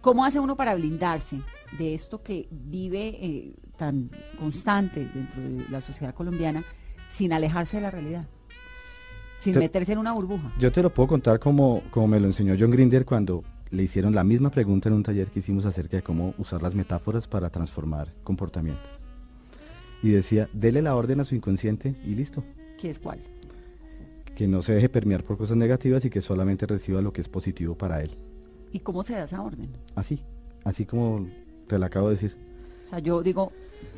[0.00, 1.40] ¿Cómo hace uno para blindarse
[1.78, 6.64] de esto que vive eh, tan constante dentro de la sociedad colombiana
[7.10, 8.26] sin alejarse de la realidad?
[9.52, 10.52] Sin meterse en una burbuja.
[10.58, 14.14] Yo te lo puedo contar como, como me lo enseñó John Grinder cuando le hicieron
[14.14, 17.50] la misma pregunta en un taller que hicimos acerca de cómo usar las metáforas para
[17.50, 18.88] transformar comportamientos.
[20.02, 22.44] Y decía, dele la orden a su inconsciente y listo.
[22.78, 23.20] ¿Qué es cuál?
[24.34, 27.28] Que no se deje permear por cosas negativas y que solamente reciba lo que es
[27.28, 28.10] positivo para él.
[28.72, 29.70] ¿Y cómo se da esa orden?
[29.94, 30.20] Así,
[30.64, 31.26] así como
[31.66, 32.36] te la acabo de decir.
[32.84, 33.52] O sea, yo digo,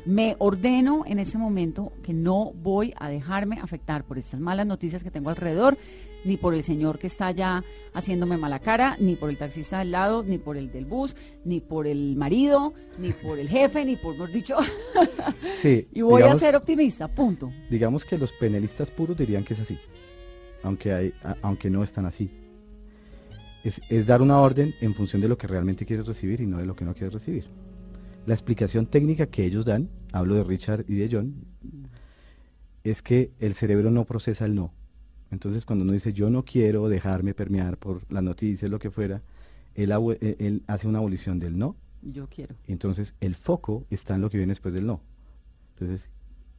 [0.09, 5.03] me ordeno en ese momento que no voy a dejarme afectar por estas malas noticias
[5.03, 5.77] que tengo alrededor,
[6.25, 9.91] ni por el señor que está allá haciéndome mala cara, ni por el taxista del
[9.91, 13.97] lado, ni por el del bus, ni por el marido, ni por el jefe, ni
[13.97, 14.57] por, mejor dicho.
[15.55, 15.87] sí.
[15.93, 17.51] y voy a ser optimista, punto.
[17.69, 19.77] Digamos que los penalistas puros dirían que es así,
[20.63, 22.31] aunque, hay, aunque no están así.
[23.63, 26.57] Es, es dar una orden en función de lo que realmente quieres recibir y no
[26.57, 27.45] de lo que no quieres recibir.
[28.25, 31.35] La explicación técnica que ellos dan, hablo de Richard y de John,
[32.83, 34.73] es que el cerebro no procesa el no.
[35.31, 39.21] Entonces cuando uno dice yo no quiero dejarme permear por las noticias, lo que fuera,
[39.75, 41.75] él, eh, él hace una abolición del no.
[42.01, 42.55] Yo quiero.
[42.67, 45.01] Entonces el foco está en lo que viene después del no.
[45.73, 46.09] Entonces,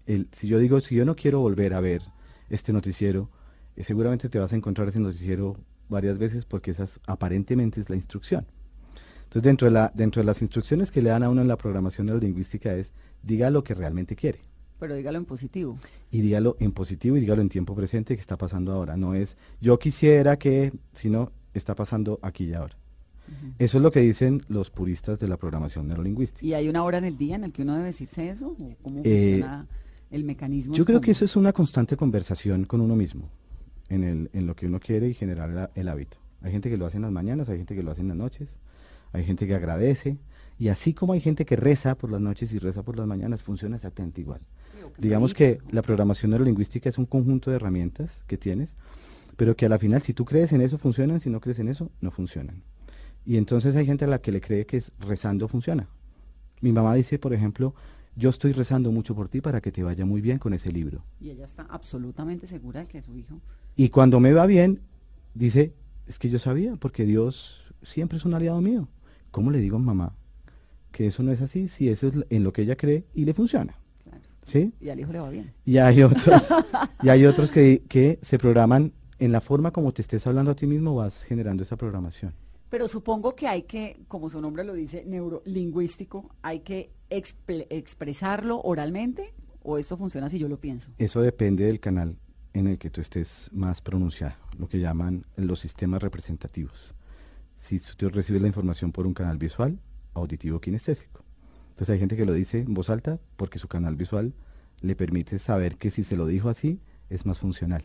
[0.06, 2.02] el, si yo digo, si yo no quiero volver a ver
[2.48, 3.28] este noticiero,
[3.76, 5.56] eh, seguramente te vas a encontrar ese noticiero
[5.88, 8.46] varias veces porque esa aparentemente es la instrucción.
[9.24, 11.56] Entonces, dentro de, la, dentro de las instrucciones que le dan a uno en la
[11.56, 14.40] programación neurolingüística es, diga lo que realmente quiere.
[14.78, 15.78] Pero dígalo en positivo.
[16.10, 18.96] Y dígalo en positivo y dígalo en tiempo presente que está pasando ahora.
[18.96, 22.76] No es yo quisiera que, sino está pasando aquí y ahora.
[23.60, 26.44] Eso es lo que dicen los puristas de la programación neurolingüística.
[26.44, 28.56] ¿Y hay una hora en el día en el que uno debe decirse eso?
[28.82, 29.68] ¿Cómo eh, funciona
[30.10, 30.74] el mecanismo?
[30.74, 33.28] Yo creo que eso es una constante conversación con uno mismo,
[33.88, 36.16] en, el, en lo que uno quiere y generar el hábito.
[36.42, 38.16] Hay gente que lo hace en las mañanas, hay gente que lo hace en las
[38.16, 38.48] noches
[39.12, 40.18] hay gente que agradece,
[40.60, 43.42] y así como hay gente que reza por las noches y reza por las mañanas,
[43.42, 44.42] funciona exactamente igual.
[44.98, 48.76] Digamos que la programación neurolingüística es un conjunto de herramientas que tienes,
[49.38, 51.68] pero que a la final, si tú crees en eso, funcionan, si no crees en
[51.68, 52.62] eso, no funcionan.
[53.24, 55.88] Y entonces hay gente a la que le cree que es rezando funciona.
[56.60, 57.74] Mi mamá dice, por ejemplo,
[58.14, 61.02] yo estoy rezando mucho por ti para que te vaya muy bien con ese libro.
[61.22, 63.40] Y ella está absolutamente segura de que su hijo.
[63.76, 64.80] Y cuando me va bien,
[65.32, 65.72] dice,
[66.06, 68.88] es que yo sabía, porque Dios siempre es un aliado mío.
[69.30, 70.12] ¿Cómo le digo a mamá
[70.90, 73.34] que eso no es así si eso es en lo que ella cree y le
[73.34, 73.74] funciona?
[74.42, 74.72] ¿Sí?
[74.80, 75.52] Y al hijo le va bien.
[75.64, 76.48] Y hay otros,
[77.02, 80.54] y hay otros que, que se programan en la forma como te estés hablando a
[80.54, 82.34] ti mismo, vas generando esa programación.
[82.70, 89.34] Pero supongo que hay que, como su nombre lo dice, neurolingüístico, hay que expresarlo oralmente
[89.62, 90.90] o esto funciona si yo lo pienso.
[90.98, 92.16] Eso depende del canal
[92.54, 96.94] en el que tú estés más pronunciado, lo que llaman los sistemas representativos
[97.60, 99.78] si tú recibes la información por un canal visual,
[100.14, 101.24] auditivo, kinestésico.
[101.70, 104.34] Entonces hay gente que lo dice en voz alta porque su canal visual
[104.82, 107.84] le permite saber que si se lo dijo así es más funcional.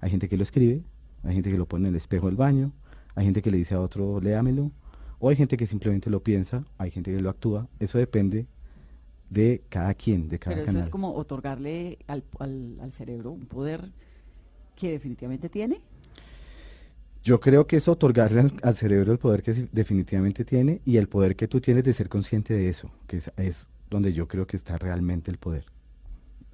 [0.00, 0.82] Hay gente que lo escribe,
[1.22, 2.72] hay gente que lo pone en el espejo del baño,
[3.14, 4.70] hay gente que le dice a otro léamelo,
[5.18, 7.68] o hay gente que simplemente lo piensa, hay gente que lo actúa.
[7.78, 8.46] Eso depende
[9.30, 13.92] de cada quien, de cada Pero eso es como otorgarle al, al cerebro un poder
[14.76, 15.80] que definitivamente tiene.
[17.24, 21.36] Yo creo que es otorgarle al, cerebro el poder que definitivamente tiene y el poder
[21.36, 24.76] que tú tienes de ser consciente de eso, que es, donde yo creo que está
[24.76, 25.64] realmente el poder.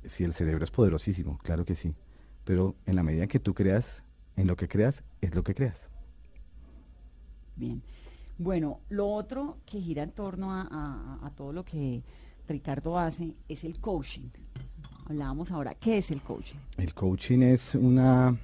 [0.04, 1.92] Si el cerebro es poderosísimo, claro que sí,
[2.44, 4.04] pero en la medida que tú creas,
[4.36, 5.88] en lo que creas, es lo que creas.
[7.56, 7.82] Bien.
[8.38, 12.04] Bueno, lo otro que gira en torno a todo lo que
[12.46, 14.28] Ricardo hace es el coaching.
[15.06, 16.58] Hablábamos ahora, ¿qué es el coaching?
[16.76, 18.38] El coaching es una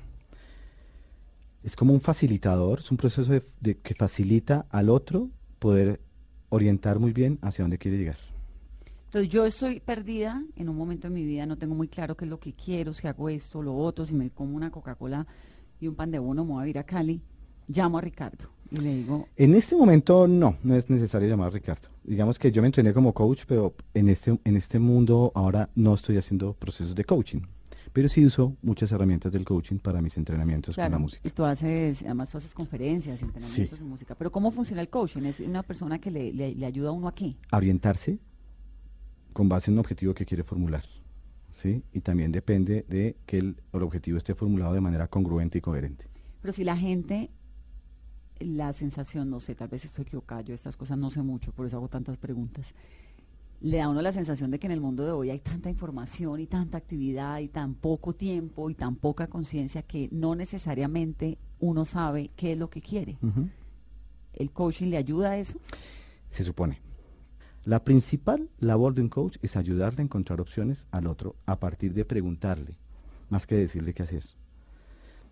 [1.67, 6.01] es como un facilitador, es un proceso de, que facilita al otro poder
[6.49, 8.19] orientar muy bien hacia dónde quiere llegar.
[9.07, 12.25] Entonces yo estoy perdida en un momento de mi vida, no tengo muy claro qué
[12.25, 15.27] es lo que quiero, si hago esto, lo otro, si me como una Coca-Cola
[15.81, 17.21] y un pan de bono, me voy a ir a Cali,
[17.67, 18.49] llamo a Ricardo.
[18.71, 19.27] y le digo...
[19.37, 21.89] En este momento no, no es necesario llamar a Ricardo.
[22.05, 25.95] Digamos que yo me entrené como coach, pero en este, en este mundo ahora no
[25.95, 27.41] estoy haciendo procesos de coaching.
[27.97, 31.27] Pero sí uso muchas herramientas del coaching para mis entrenamientos con la música.
[31.27, 34.15] Y tú haces, además tú haces conferencias, entrenamientos de música.
[34.15, 35.23] Pero ¿cómo funciona el coaching?
[35.23, 37.37] ¿Es una persona que le, le, ayuda a uno a qué?
[37.51, 38.19] A orientarse
[39.33, 40.85] con base en un objetivo que quiere formular.
[41.55, 41.83] ¿sí?
[41.95, 46.07] Y también depende de que el, el objetivo esté formulado de manera congruente y coherente.
[46.43, 47.31] Pero si la gente
[48.41, 51.65] la sensación, no sé, tal vez estoy equivocada, yo estas cosas no sé mucho, por
[51.65, 52.67] eso hago tantas preguntas.
[53.61, 55.71] Le da a uno la sensación de que en el mundo de hoy hay tanta
[55.71, 61.39] información y tanta actividad y tan poco tiempo y tan poca conciencia que no necesariamente
[61.59, 63.19] uno sabe qué es lo que quiere.
[64.35, 65.59] ¿El coaching le ayuda a eso?
[66.31, 66.81] Se supone.
[67.65, 71.95] La principal labor de un coach es ayudarle a encontrar opciones al otro a partir
[71.95, 72.77] de preguntarle,
[73.31, 74.23] más que decirle qué hacer.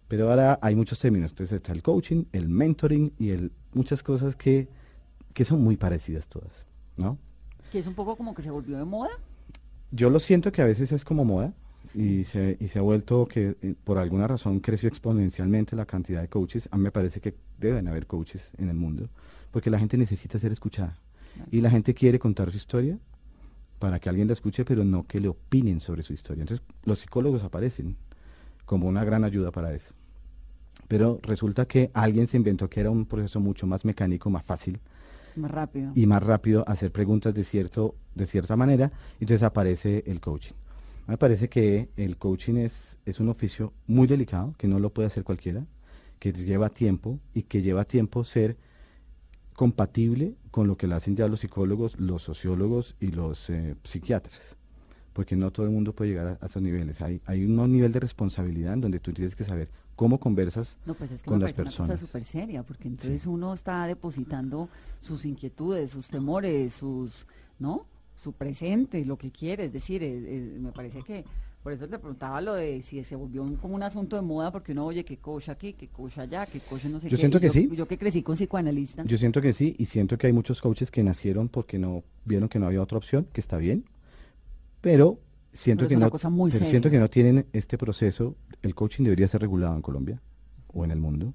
[0.09, 1.33] Pero ahora hay muchos términos.
[1.33, 4.69] Entonces está el coaching, el mentoring y el, muchas cosas que,
[5.33, 7.19] que son muy parecidas todas, ¿no?
[7.75, 9.11] Que es un poco como que se volvió de moda.
[9.91, 11.53] Yo lo siento que a veces es como moda
[11.93, 16.23] y, se, y se ha vuelto que eh, por alguna razón creció exponencialmente la cantidad
[16.23, 16.69] de coaches.
[16.71, 19.09] A mí me parece que deben haber coaches en el mundo
[19.51, 20.97] porque la gente necesita ser escuchada
[21.51, 22.97] y la gente quiere contar su historia
[23.81, 26.43] para que alguien la escuche, pero no que le opinen sobre su historia.
[26.43, 27.97] Entonces los psicólogos aparecen
[28.67, 29.93] como una gran ayuda para eso.
[30.87, 34.79] Pero resulta que alguien se inventó que era un proceso mucho más mecánico, más fácil.
[35.37, 35.93] Más rápido.
[35.95, 38.93] Y más rápido hacer preguntas de, cierto, de cierta manera.
[39.21, 40.55] Entonces aparece el coaching.
[41.07, 45.09] Me parece que el coaching es, es un oficio muy delicado, que no lo puede
[45.09, 45.67] hacer cualquiera,
[46.19, 48.57] que lleva tiempo y que lleva tiempo ser
[49.55, 54.57] compatible con lo que le hacen ya los psicólogos, los sociólogos y los eh, psiquiatras
[55.15, 57.01] porque no todo el mundo puede llegar a, esos niveles.
[57.01, 60.95] Hay, hay un nivel de responsabilidad en donde tú tienes que saber cómo conversas no,
[60.95, 61.79] pues es que con las personas.
[61.79, 67.27] una cosa súper seria, porque entonces uno está depositando sus inquietudes, sus temores, sus,
[67.59, 67.87] ¿no?
[68.17, 69.67] Su presente, lo que quiere.
[69.67, 71.25] Es decir, eh, eh, me parece que
[71.63, 74.73] por eso te preguntaba lo de si se volvió como un asunto de moda, porque
[74.73, 77.51] uno oye que cocha aquí, que cocha allá, que cocha no sé yo Siento que
[77.51, 77.71] sí.
[77.73, 79.05] Yo que crecí con psicoanalista.
[79.05, 82.49] Yo siento que sí, y siento que hay muchos coaches que nacieron porque no vieron
[82.49, 83.85] que no había otra opción, que está bien,
[84.85, 85.19] pero
[85.51, 86.11] siento que no
[86.51, 90.21] siento que no tienen este proceso el coaching debería ser regulado en Colombia
[90.75, 91.33] o en el mundo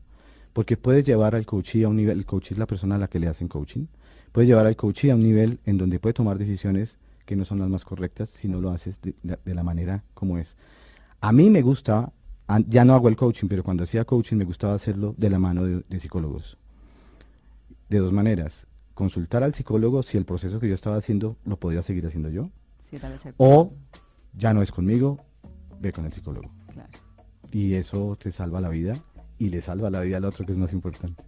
[0.53, 3.07] porque puedes llevar al coachee a un nivel el coach es la persona a la
[3.07, 3.88] que le hacen coaching
[4.31, 7.57] puedes llevar al coachee a un nivel en donde puede tomar decisiones que no son
[7.57, 10.55] las más correctas si no lo haces de, la manera como es.
[11.19, 12.13] A mí me gusta
[12.67, 15.65] ya no hago el coaching pero cuando hacía coaching me gustaba hacerlo de la mano
[15.65, 16.59] de psicólogos.
[17.89, 21.81] De dos maneras consultar al psicólogo si el proceso que yo estaba haciendo lo podía
[21.81, 22.51] seguir haciendo yo
[23.38, 23.73] o
[24.34, 25.17] ya no es conmigo,
[25.80, 26.49] ve con el psicólogo.
[27.52, 28.93] Y eso te salva la vida
[29.38, 31.23] y le salva la vida al otro que es más importante.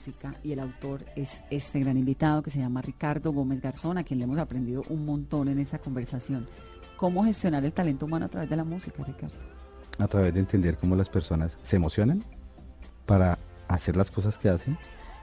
[0.00, 4.02] Música y el autor es este gran invitado que se llama Ricardo Gómez Garzón, a
[4.02, 6.48] quien le hemos aprendido un montón en esta conversación.
[6.96, 9.36] ¿Cómo gestionar el talento humano a través de la música, Ricardo?
[9.98, 12.24] A través de entender cómo las personas se emocionan
[13.04, 14.78] para hacer las cosas que hacen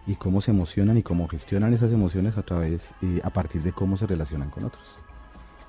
[0.05, 3.71] y cómo se emocionan y cómo gestionan esas emociones a través y a partir de
[3.71, 4.85] cómo se relacionan con otros.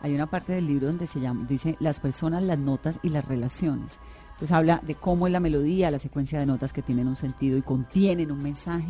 [0.02, 3.24] Hay una parte del libro donde se llama, dice las personas, las notas y las
[3.24, 3.90] relaciones.
[4.38, 7.58] Entonces habla de cómo es la melodía, la secuencia de notas que tienen un sentido
[7.58, 8.86] y contienen un mensaje.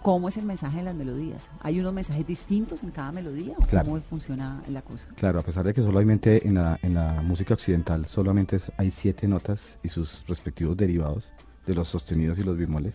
[0.00, 1.42] ¿Cómo es el mensaje de las melodías?
[1.60, 5.08] ¿Hay unos mensajes distintos en cada melodía o cómo funciona la cosa?
[5.16, 9.26] Claro, a pesar de que solamente en la, en la música occidental solamente hay siete
[9.26, 11.32] notas y sus respectivos derivados
[11.66, 12.94] de los sostenidos y los bemoles,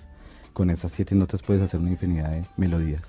[0.53, 3.01] con esas siete notas puedes hacer una infinidad de melodías.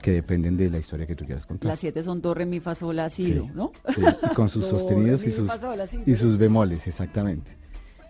[0.00, 1.68] que dependen de la historia que tú quieras contar.
[1.70, 3.72] Las siete son do, re, mi, fa, sol, la, si, ¿no?
[3.94, 4.02] Sí,
[4.36, 7.61] con sus Do, sostenidos re, y sus, fa, sol, la, si, y sus bemoles, exactamente.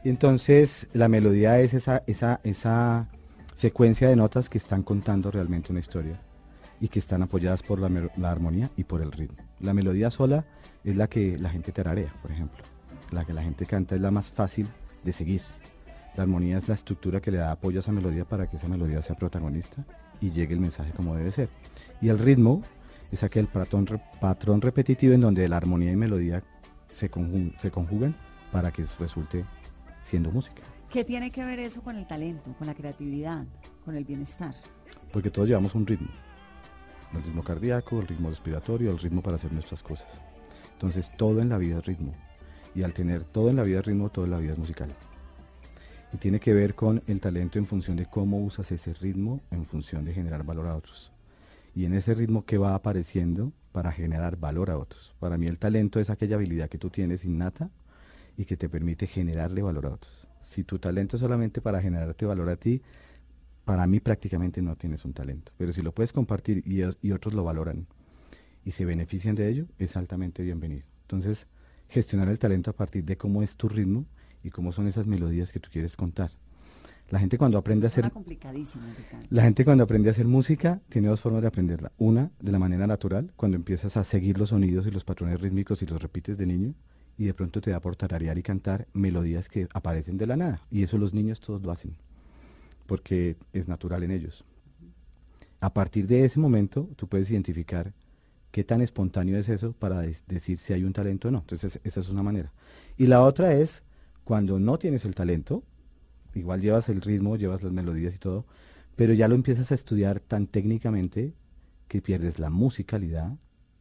[0.04, 3.08] Y entonces la melodía es esa, esa, esa
[3.54, 6.20] secuencia de notas que están contando realmente una historia
[6.80, 9.38] y que están apoyadas por la, la armonía y por el ritmo.
[9.60, 10.44] La melodía sola
[10.82, 12.58] es la que la gente tararea, por ejemplo.
[13.12, 14.66] La que la gente canta es la más fácil
[15.04, 15.42] de seguir.
[16.16, 18.68] La armonía es la estructura que le da apoyo a esa melodía para que esa
[18.68, 19.84] melodía sea protagonista
[20.20, 21.48] y llegue el mensaje como debe ser.
[22.00, 22.62] Y el ritmo
[23.12, 23.86] es aquel patrón,
[24.20, 26.42] patrón repetitivo en donde la armonía y melodía
[26.92, 28.16] se, conjun- se conjugan
[28.50, 29.44] para que resulte
[30.04, 30.62] siendo música.
[30.90, 33.46] ¿Qué tiene que ver eso con el talento, con la creatividad,
[33.84, 34.54] con el bienestar?
[35.12, 36.10] Porque todos llevamos un ritmo.
[37.14, 40.20] El ritmo cardíaco, el ritmo respiratorio, el ritmo para hacer nuestras cosas.
[40.74, 42.14] Entonces todo en la vida es ritmo.
[42.74, 44.92] Y al tener todo en la vida es ritmo, todo en la vida es musical.
[46.12, 49.64] Y tiene que ver con el talento en función de cómo usas ese ritmo en
[49.64, 51.10] función de generar valor a otros.
[51.74, 55.14] Y en ese ritmo que va apareciendo para generar valor a otros.
[55.18, 57.70] Para mí el talento es aquella habilidad que tú tienes innata
[58.36, 60.28] y que te permite generarle valor a otros.
[60.42, 62.82] Si tu talento es solamente para generarte valor a ti,
[63.64, 65.52] para mí prácticamente no tienes un talento.
[65.56, 67.86] Pero si lo puedes compartir y, os- y otros lo valoran
[68.64, 70.84] y se benefician de ello, es altamente bienvenido.
[71.02, 71.46] Entonces,
[71.88, 74.06] gestionar el talento a partir de cómo es tu ritmo
[74.42, 76.30] y cómo son esas melodías que tú quieres contar.
[77.10, 78.04] La gente cuando aprende a Eso hacer
[79.28, 81.92] la gente cuando aprende a hacer música tiene dos formas de aprenderla.
[81.98, 85.82] Una, de la manera natural, cuando empiezas a seguir los sonidos y los patrones rítmicos
[85.82, 86.74] y los repites de niño,
[87.18, 90.60] y de pronto te da por tararear y cantar melodías que aparecen de la nada.
[90.70, 91.94] Y eso los niños todos lo hacen,
[92.86, 94.44] porque es natural en ellos.
[95.60, 97.92] A partir de ese momento, tú puedes identificar
[98.50, 101.38] qué tan espontáneo es eso para decir si hay un talento o no.
[101.38, 102.52] Entonces, esa es una manera.
[102.98, 103.82] Y la otra es
[104.24, 105.62] cuando no tienes el talento,
[106.34, 108.44] igual llevas el ritmo, llevas las melodías y todo,
[108.96, 111.32] pero ya lo empiezas a estudiar tan técnicamente
[111.88, 113.36] que pierdes la musicalidad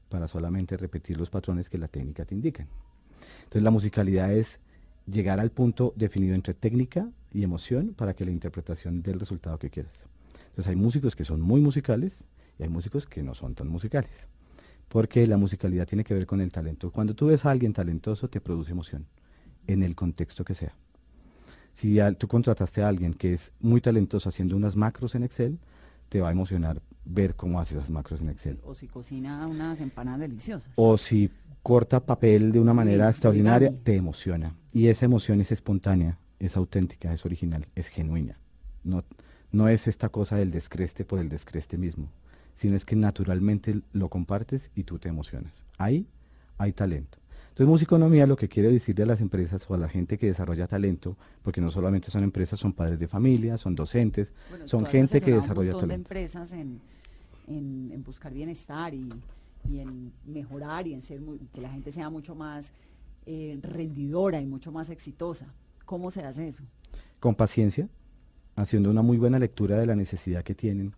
[0.10, 2.68] para solamente repetir los patrones que la técnica te indican.
[3.44, 4.60] Entonces la musicalidad es
[5.06, 9.58] llegar al punto definido entre técnica y emoción para que la interpretación dé el resultado
[9.58, 9.94] que quieras.
[10.50, 12.26] Entonces hay músicos que son muy musicales
[12.60, 14.12] y hay músicos que no son tan musicales.
[14.88, 16.92] Porque la musicalidad tiene que ver con el talento.
[16.92, 19.06] Cuando tú ves a alguien talentoso te produce emoción,
[19.68, 20.76] en el contexto que sea.
[21.74, 25.60] Si tú contrataste a alguien que es muy talentoso haciendo unas macros en Excel,
[26.10, 28.60] te va a emocionar ver cómo hace esas macros en Excel.
[28.64, 30.72] O si cocina unas empanadas deliciosas.
[30.76, 31.32] O si
[31.64, 34.56] corta papel de una manera Sí, extraordinaria, te emociona.
[34.74, 38.38] Y esa emoción es espontánea, es auténtica, es original, es genuina.
[38.84, 39.04] No,
[39.52, 42.10] no es esta cosa del descreste por el descreste mismo,
[42.56, 45.54] sino es que naturalmente lo compartes y tú te emocionas.
[45.78, 46.08] Ahí
[46.58, 47.18] hay talento.
[47.52, 50.68] Entonces, musiconomía lo que quiere decirle a las empresas o a la gente que desarrolla
[50.68, 55.20] talento, porque no solamente son empresas, son padres de familia, son docentes, Bueno, son gente
[55.22, 55.88] que desarrolla un talento.
[55.88, 56.80] de empresas en,
[57.48, 59.10] en, en buscar bienestar y,
[59.70, 62.72] y en mejorar y en ser muy- que la gente sea mucho más
[63.26, 65.46] eh, rendidora y mucho más exitosa.
[65.86, 66.64] ¿Cómo se hace eso?
[67.20, 67.88] con paciencia,
[68.56, 70.94] haciendo una muy buena lectura de la necesidad que tienen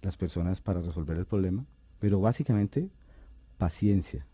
[0.00, 1.66] las personas para resolver el problema,
[1.98, 2.88] pero básicamente
[3.58, 4.24] paciencia.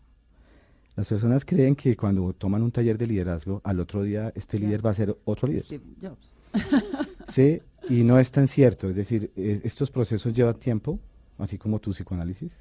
[0.99, 4.85] Las personas creen que cuando toman un taller de liderazgo, al otro día este líder
[4.85, 5.63] va a ser otro líder.
[5.63, 6.35] Steve Jobs.
[7.29, 8.89] Sí, y no es tan cierto.
[8.89, 10.99] Es decir, eh, estos procesos llevan tiempo,
[11.37, 12.51] así como tu psicoanálisis,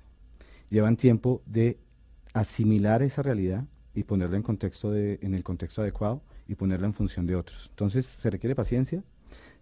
[0.70, 1.78] llevan tiempo de
[2.32, 6.94] asimilar esa realidad y ponerla en contexto de, en el contexto adecuado y ponerla en
[6.94, 7.66] función de otros.
[7.70, 9.02] Entonces, se requiere paciencia,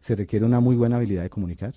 [0.03, 1.73] se requiere una muy buena habilidad de comunicar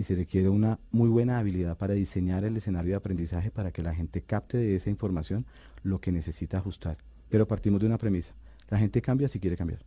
[0.00, 3.82] y se requiere una muy buena habilidad para diseñar el escenario de aprendizaje para que
[3.82, 5.44] la gente capte de esa información
[5.82, 6.96] lo que necesita ajustar.
[7.28, 8.32] Pero partimos de una premisa.
[8.70, 9.80] La gente cambia si quiere cambiar.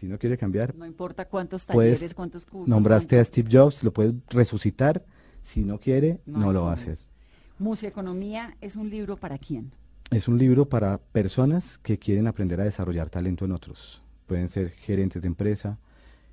[0.00, 2.68] Si no quiere cambiar, No importa cuántos Puedes- talleres, cuántos cursos.
[2.68, 5.04] Nombraste a Steve Jobs, lo puedes resucitar.
[5.42, 6.98] Si no quiere, No lo va a hacer.
[7.58, 9.72] Música-economía es un libro para quién?
[10.10, 14.00] Es un libro para personas que quieren aprender a desarrollar talento en otros.
[14.26, 15.76] Pueden ser gerentes de empresa,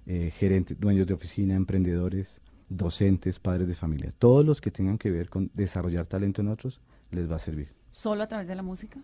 [0.06, 2.39] eh, gerentes, dueños de oficina, emprendedores,
[2.70, 4.11] docentes, padres de familia.
[4.18, 6.80] Todos los que tengan que ver con desarrollar talento en otros
[7.11, 7.70] les va a servir.
[7.89, 8.99] ¿Solo a través de la música?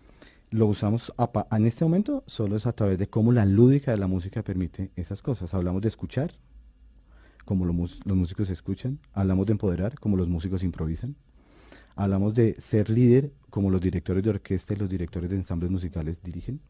[0.50, 3.90] Lo usamos a pa- en este momento solo es a través de cómo la lúdica
[3.90, 5.54] de la música permite esas cosas.
[5.54, 6.32] Hablamos de escuchar,
[7.44, 8.98] como lo los músicos escuchan.
[9.14, 11.16] Hablamos de empoderar, como los músicos improvisan.
[11.96, 16.18] Hablamos de ser líder, como los directores de orquesta y los directores de ensambles musicales
[16.22, 16.60] dirigen.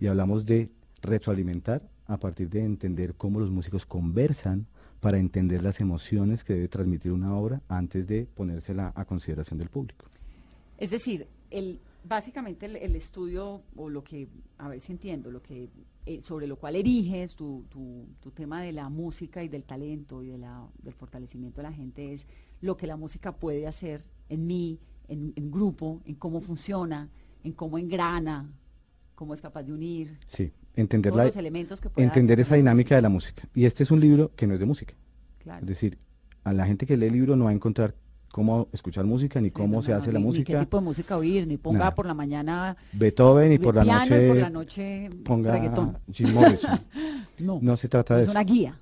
[0.00, 0.70] Y hablamos de
[1.02, 4.66] retroalimentar a partir de entender cómo los músicos conversan
[5.04, 9.68] para entender las emociones que debe transmitir una obra antes de ponérsela a consideración del
[9.68, 10.06] público.
[10.78, 15.68] Es decir, el básicamente el, estudio o lo que, a ver si entiendo, lo que
[16.06, 20.22] eh, sobre lo cual eriges tu, tu, tu, tema de la música y del talento
[20.22, 22.26] y de la, del fortalecimiento de la gente es
[22.62, 24.78] lo que la música puede hacer en mí,
[25.08, 27.10] en, en grupo, en cómo funciona,
[27.42, 28.50] en cómo engrana,
[29.14, 30.18] cómo es capaz de unir.
[30.28, 31.12] Sí, entender,
[31.94, 33.48] que entender esa dinámica de la música.
[33.54, 34.94] Y este es un libro que no es de música.
[35.60, 35.98] Es decir,
[36.42, 37.94] a la gente que lee el libro no va a encontrar
[38.34, 40.52] cómo escuchar música, ni cómo se hace la música.
[40.52, 43.84] Ni qué tipo de música oír, ni ponga por la mañana Beethoven y por la
[43.84, 44.28] noche.
[44.28, 45.98] por la noche ponga reggaetón.
[46.12, 46.80] Jim Morrison.
[47.38, 48.30] no, no se trata de eso.
[48.30, 48.80] Es una guía.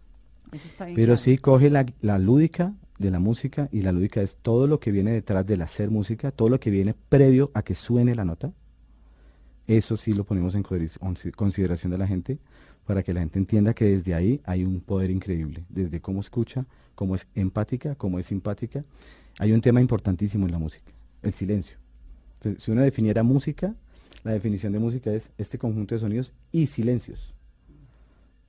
[0.95, 4.80] Pero sí coge la, la lúdica de la música y la lúdica es todo lo
[4.80, 8.24] que viene detrás del hacer música, todo lo que viene previo a que suene la
[8.24, 8.53] nota.
[9.67, 12.39] Eso sí lo ponemos en consideración de la gente
[12.87, 16.67] para que la gente entienda que desde ahí hay un poder increíble, desde cómo escucha,
[16.95, 18.85] cómo es empática, cómo es simpática.
[19.39, 20.91] Hay un tema importantísimo en la música,
[21.23, 21.77] el silencio.
[22.59, 23.75] si uno definiera música,
[24.25, 27.35] la definición de música es este conjunto de sonidos y silencios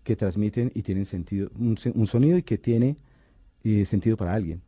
[0.03, 2.97] que transmiten y tienen sentido, un, sonido y que tiene
[3.64, 4.61] eh, sentido para alguien.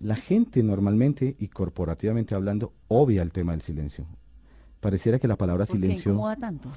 [0.00, 4.04] La gente normalmente y corporativamente hablando obvia el tema del silencio.
[4.82, 6.02] Pareciera que la palabra ¿Por silencio...
[6.02, 6.68] Qué incomoda tanto?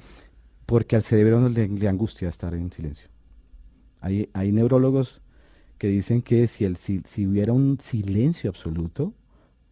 [0.64, 3.08] Porque al cerebro no le, angustia estar en silencio.
[4.00, 5.20] Hay, hay neurólogos
[5.76, 9.12] que dicen que si, el, si, hubiera un silencio absoluto,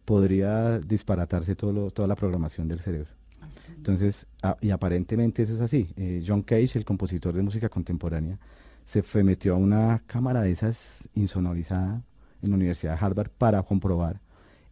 [0.03, 3.09] podría disparatarse todo toda la programación del cerebro.
[3.39, 4.27] Ah, Entonces,
[4.59, 5.87] y aparentemente eso es así.
[5.95, 8.37] Eh, John Cage, el compositor de música contemporánea,
[8.83, 12.03] se fue, metió a una cámara de esas insonorizada
[12.41, 14.19] en la Universidad de Harvard para comprobar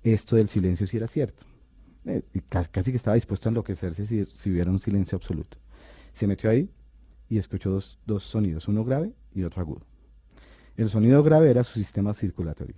[0.04, 1.46] esto del silencio si era cierto.
[2.06, 5.58] Eh, casi que estaba dispuesto a enloquecerse si, si, hubiera un silencio absoluto.
[6.14, 6.70] Se metió ahí
[7.30, 9.86] y escuchó dos, dos sonidos, uno grave y otro agudo.
[10.76, 12.76] El sonido grave era su sistema circulatorio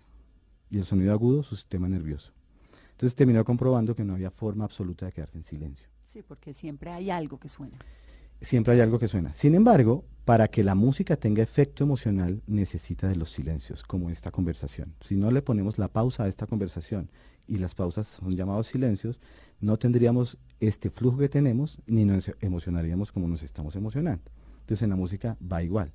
[0.70, 2.32] y el sonido agudo su sistema nervioso.
[2.92, 5.88] Entonces terminó comprobando que no había forma absoluta de quedarse en silencio.
[6.06, 7.78] Sí, porque siempre hay algo que suena.
[8.42, 9.34] Siempre hay algo que suena.
[9.34, 14.32] Sin embargo, para que la música tenga efecto emocional necesita de los silencios, como esta
[14.32, 14.94] conversación.
[15.02, 17.10] Si no le ponemos la pausa a esta conversación
[17.48, 19.20] y las pausas son llamados silencios,
[19.62, 24.24] no tendríamos este flujo que tenemos ni nos emocionaríamos como nos estamos emocionando.
[24.62, 25.92] Entonces en la música va igual.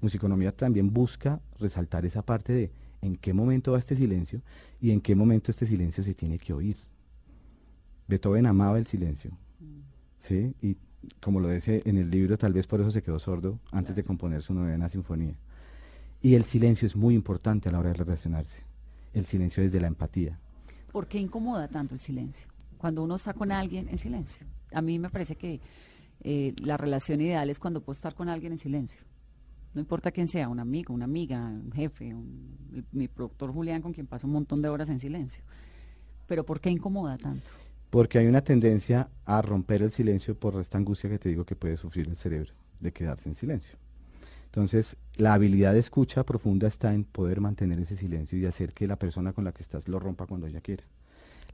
[0.00, 2.70] Musiconomía también busca resaltar esa parte de
[3.02, 4.40] en qué momento va este silencio
[4.80, 6.76] y en qué momento este silencio se tiene que oír.
[8.08, 9.30] Beethoven amaba el silencio,
[10.20, 10.54] ¿sí?
[10.62, 10.76] Y
[11.20, 14.04] como lo dice en el libro, tal vez por eso se quedó sordo antes de
[14.04, 15.34] componer su novena sinfonía.
[16.22, 18.62] Y el silencio es muy importante a la hora de relacionarse.
[19.12, 20.38] El silencio es de la empatía.
[20.94, 22.46] ¿Por qué incomoda tanto el silencio?
[22.78, 24.46] Cuando uno está con alguien en silencio.
[24.72, 25.60] A mí me parece que
[26.20, 29.00] eh, la relación ideal es cuando puedo estar con alguien en silencio.
[29.74, 32.14] No importa quién sea, un amigo, una amiga, un jefe,
[32.92, 35.42] mi productor Julián con quien paso un montón de horas en silencio.
[36.28, 37.50] Pero ¿por qué incomoda tanto?
[37.90, 41.56] Porque hay una tendencia a romper el silencio por esta angustia que te digo que
[41.56, 43.76] puede sufrir el cerebro de quedarse en silencio.
[44.54, 48.86] Entonces, la habilidad de escucha profunda está en poder mantener ese silencio y hacer que
[48.86, 50.84] la persona con la que estás lo rompa cuando ella quiera.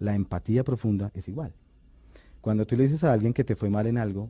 [0.01, 1.55] La empatía profunda es igual.
[2.43, 4.29] Cuando tú le dices a alguien que te fue mal en algo,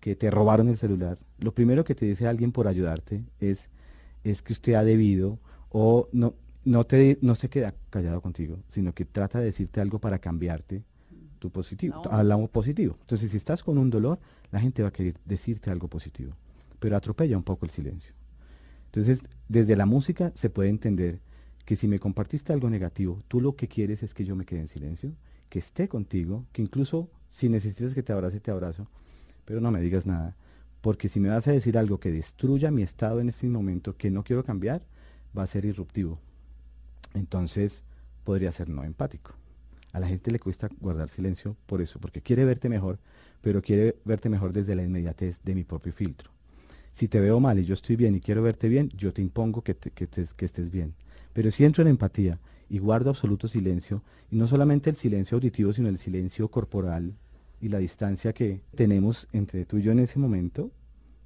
[0.00, 3.60] que te robaron el celular, lo primero que te dice alguien por ayudarte es,
[4.24, 5.38] es que usted ha debido
[5.70, 10.00] o no, no, te, no se queda callado contigo, sino que trata de decirte algo
[10.00, 10.82] para cambiarte
[11.38, 12.96] tu positivo, hablamos positivo.
[13.00, 14.18] Entonces, si estás con un dolor,
[14.50, 16.34] la gente va a querer decirte algo positivo
[16.78, 18.12] pero atropella un poco el silencio.
[18.86, 21.20] Entonces, desde la música se puede entender
[21.64, 24.60] que si me compartiste algo negativo, tú lo que quieres es que yo me quede
[24.60, 25.12] en silencio,
[25.50, 28.88] que esté contigo, que incluso si necesitas que te abrace, te abrazo,
[29.44, 30.36] pero no me digas nada,
[30.80, 34.10] porque si me vas a decir algo que destruya mi estado en este momento, que
[34.10, 34.82] no quiero cambiar,
[35.36, 36.18] va a ser irruptivo.
[37.14, 37.84] Entonces,
[38.24, 39.34] podría ser no empático.
[39.92, 42.98] A la gente le cuesta guardar silencio por eso, porque quiere verte mejor,
[43.40, 46.30] pero quiere verte mejor desde la inmediatez de mi propio filtro.
[46.98, 49.62] Si te veo mal y yo estoy bien y quiero verte bien, yo te impongo
[49.62, 50.94] que, estés bien.
[51.32, 55.72] Pero si entro en empatía y guardo absoluto silencio, y no solamente el silencio auditivo,
[55.72, 57.14] sino el silencio corporal
[57.60, 60.72] y la distancia que tenemos entre tú y yo en ese momento,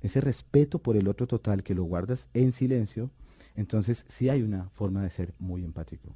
[0.03, 3.11] ese respeto por el otro total que lo guardas en silencio,
[3.57, 6.15] entonces sí hay una forma de ser muy empático.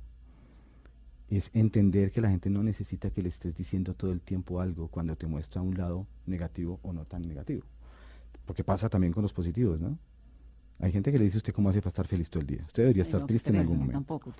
[1.30, 4.88] Es entender que la gente no necesita que le estés diciendo todo el tiempo algo
[4.88, 7.64] cuando te muestra un lado negativo o no tan negativo.
[8.47, 9.99] Porque pasa también con los positivos, ¿no?
[10.78, 12.62] Hay gente que le dice a usted cómo hace para estar feliz todo el día.
[12.66, 13.94] Usted debería estar triste en algún momento.
[13.99, 14.32] Tampoco,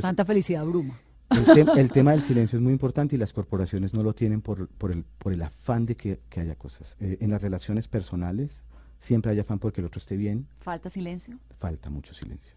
[0.00, 0.98] tanta, felicidad bruma.
[1.76, 4.92] El, tema del silencio es muy importante y las corporaciones no lo tienen por, por,
[4.92, 6.96] el, por el afán de que, haya cosas.
[7.00, 8.62] Eh, en las relaciones personales
[8.98, 10.46] siempre hay afán porque el otro esté bien.
[10.60, 11.38] ¿Falta silencio?
[11.58, 12.54] Falta mucho silencio.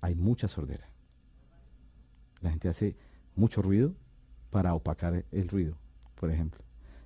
[0.00, 0.88] Hay mucha sordera.
[2.40, 2.96] La gente hace
[3.34, 3.94] mucho ruido
[4.50, 5.76] para opacar el ruido,
[6.14, 6.62] por ejemplo.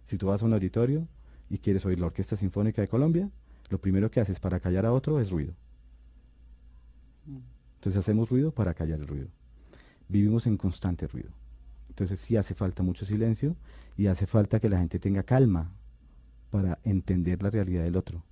[0.06, 1.06] Si tú vas a un auditorio
[1.48, 3.30] y quieres oír la Orquesta Sinfónica de Colombia,
[3.68, 5.54] lo primero que haces para callar a otro es ruido.
[7.76, 9.28] Entonces hacemos ruido para callar el ruido.
[10.08, 11.30] Vivimos en constante ruido.
[11.88, 13.56] Entonces sí hace falta mucho silencio
[13.96, 15.72] y hace falta que la gente tenga calma
[16.50, 18.22] para entender la realidad del otro.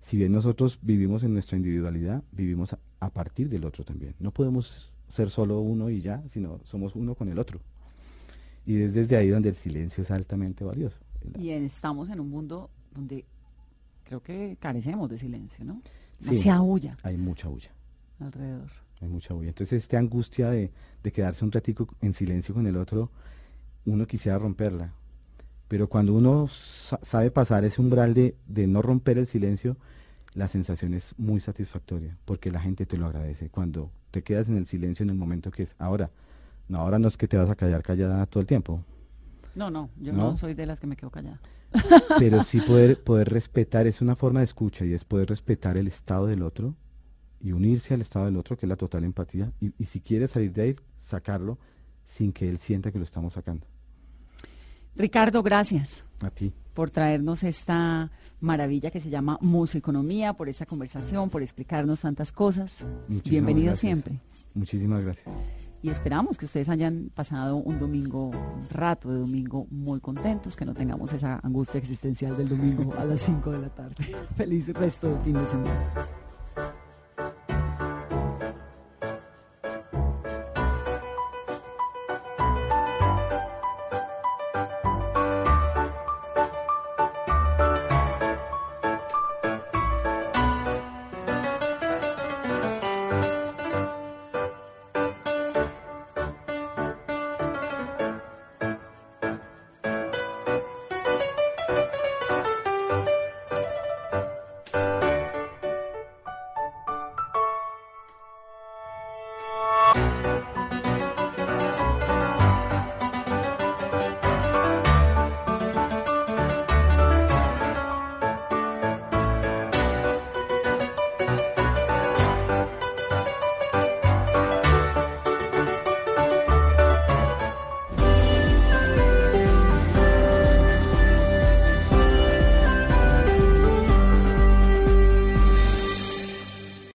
[0.00, 4.14] Si bien nosotros vivimos en nuestra individualidad, vivimos a, partir del otro también.
[4.18, 7.60] No podemos ser solo uno y ya, sino somos uno con el otro.
[8.66, 10.98] Y es desde ahí donde el silencio es altamente valioso.
[11.38, 13.24] Y estamos en un mundo donde
[14.04, 15.80] creo que carecemos de silencio, ¿no?
[16.20, 17.70] Sí, Demasiada bulla Hay mucha bulla,
[18.20, 18.70] alrededor.
[19.00, 19.48] hay mucha bulla.
[19.48, 20.70] Entonces esta angustia de,
[21.02, 23.10] de quedarse un ratico en silencio con el otro,
[23.84, 24.92] uno quisiera romperla.
[25.68, 29.76] Pero cuando uno sa- sabe pasar ese umbral de, de no romper el silencio,
[30.34, 33.48] la sensación es muy satisfactoria, porque la gente te lo agradece.
[33.48, 36.10] Cuando te quedas en el silencio en el momento que es ahora,
[36.68, 38.82] no, ahora no es que te vas a callar callada todo el tiempo,
[39.56, 40.38] No, no, yo no, ¿No?
[40.38, 41.40] soy de las que me quedo callada.
[42.18, 45.88] pero sí poder, poder respetar, es una forma de escucha y es poder respetar el
[45.88, 46.74] estado del otro
[47.40, 50.28] y unirse al estado del otro, que es la total empatía, y, y si quiere
[50.28, 51.58] salir de ahí, sacarlo
[52.06, 53.66] sin que él sienta que lo estamos sacando.
[54.94, 56.52] Ricardo, gracias A ti.
[56.72, 62.72] por traernos esta maravilla que se llama musiconomía, por esta conversación, por explicarnos tantas cosas.
[63.08, 63.80] Muchísimas Bienvenido gracias.
[63.80, 64.20] siempre.
[64.54, 65.65] Muchísimas gracias.
[65.86, 70.64] Y esperamos que ustedes hayan pasado un domingo, un rato de domingo muy contentos, que
[70.64, 73.94] no tengamos esa angustia existencial del domingo a las 5 de la tarde.
[74.36, 76.25] Feliz resto de fin de semana.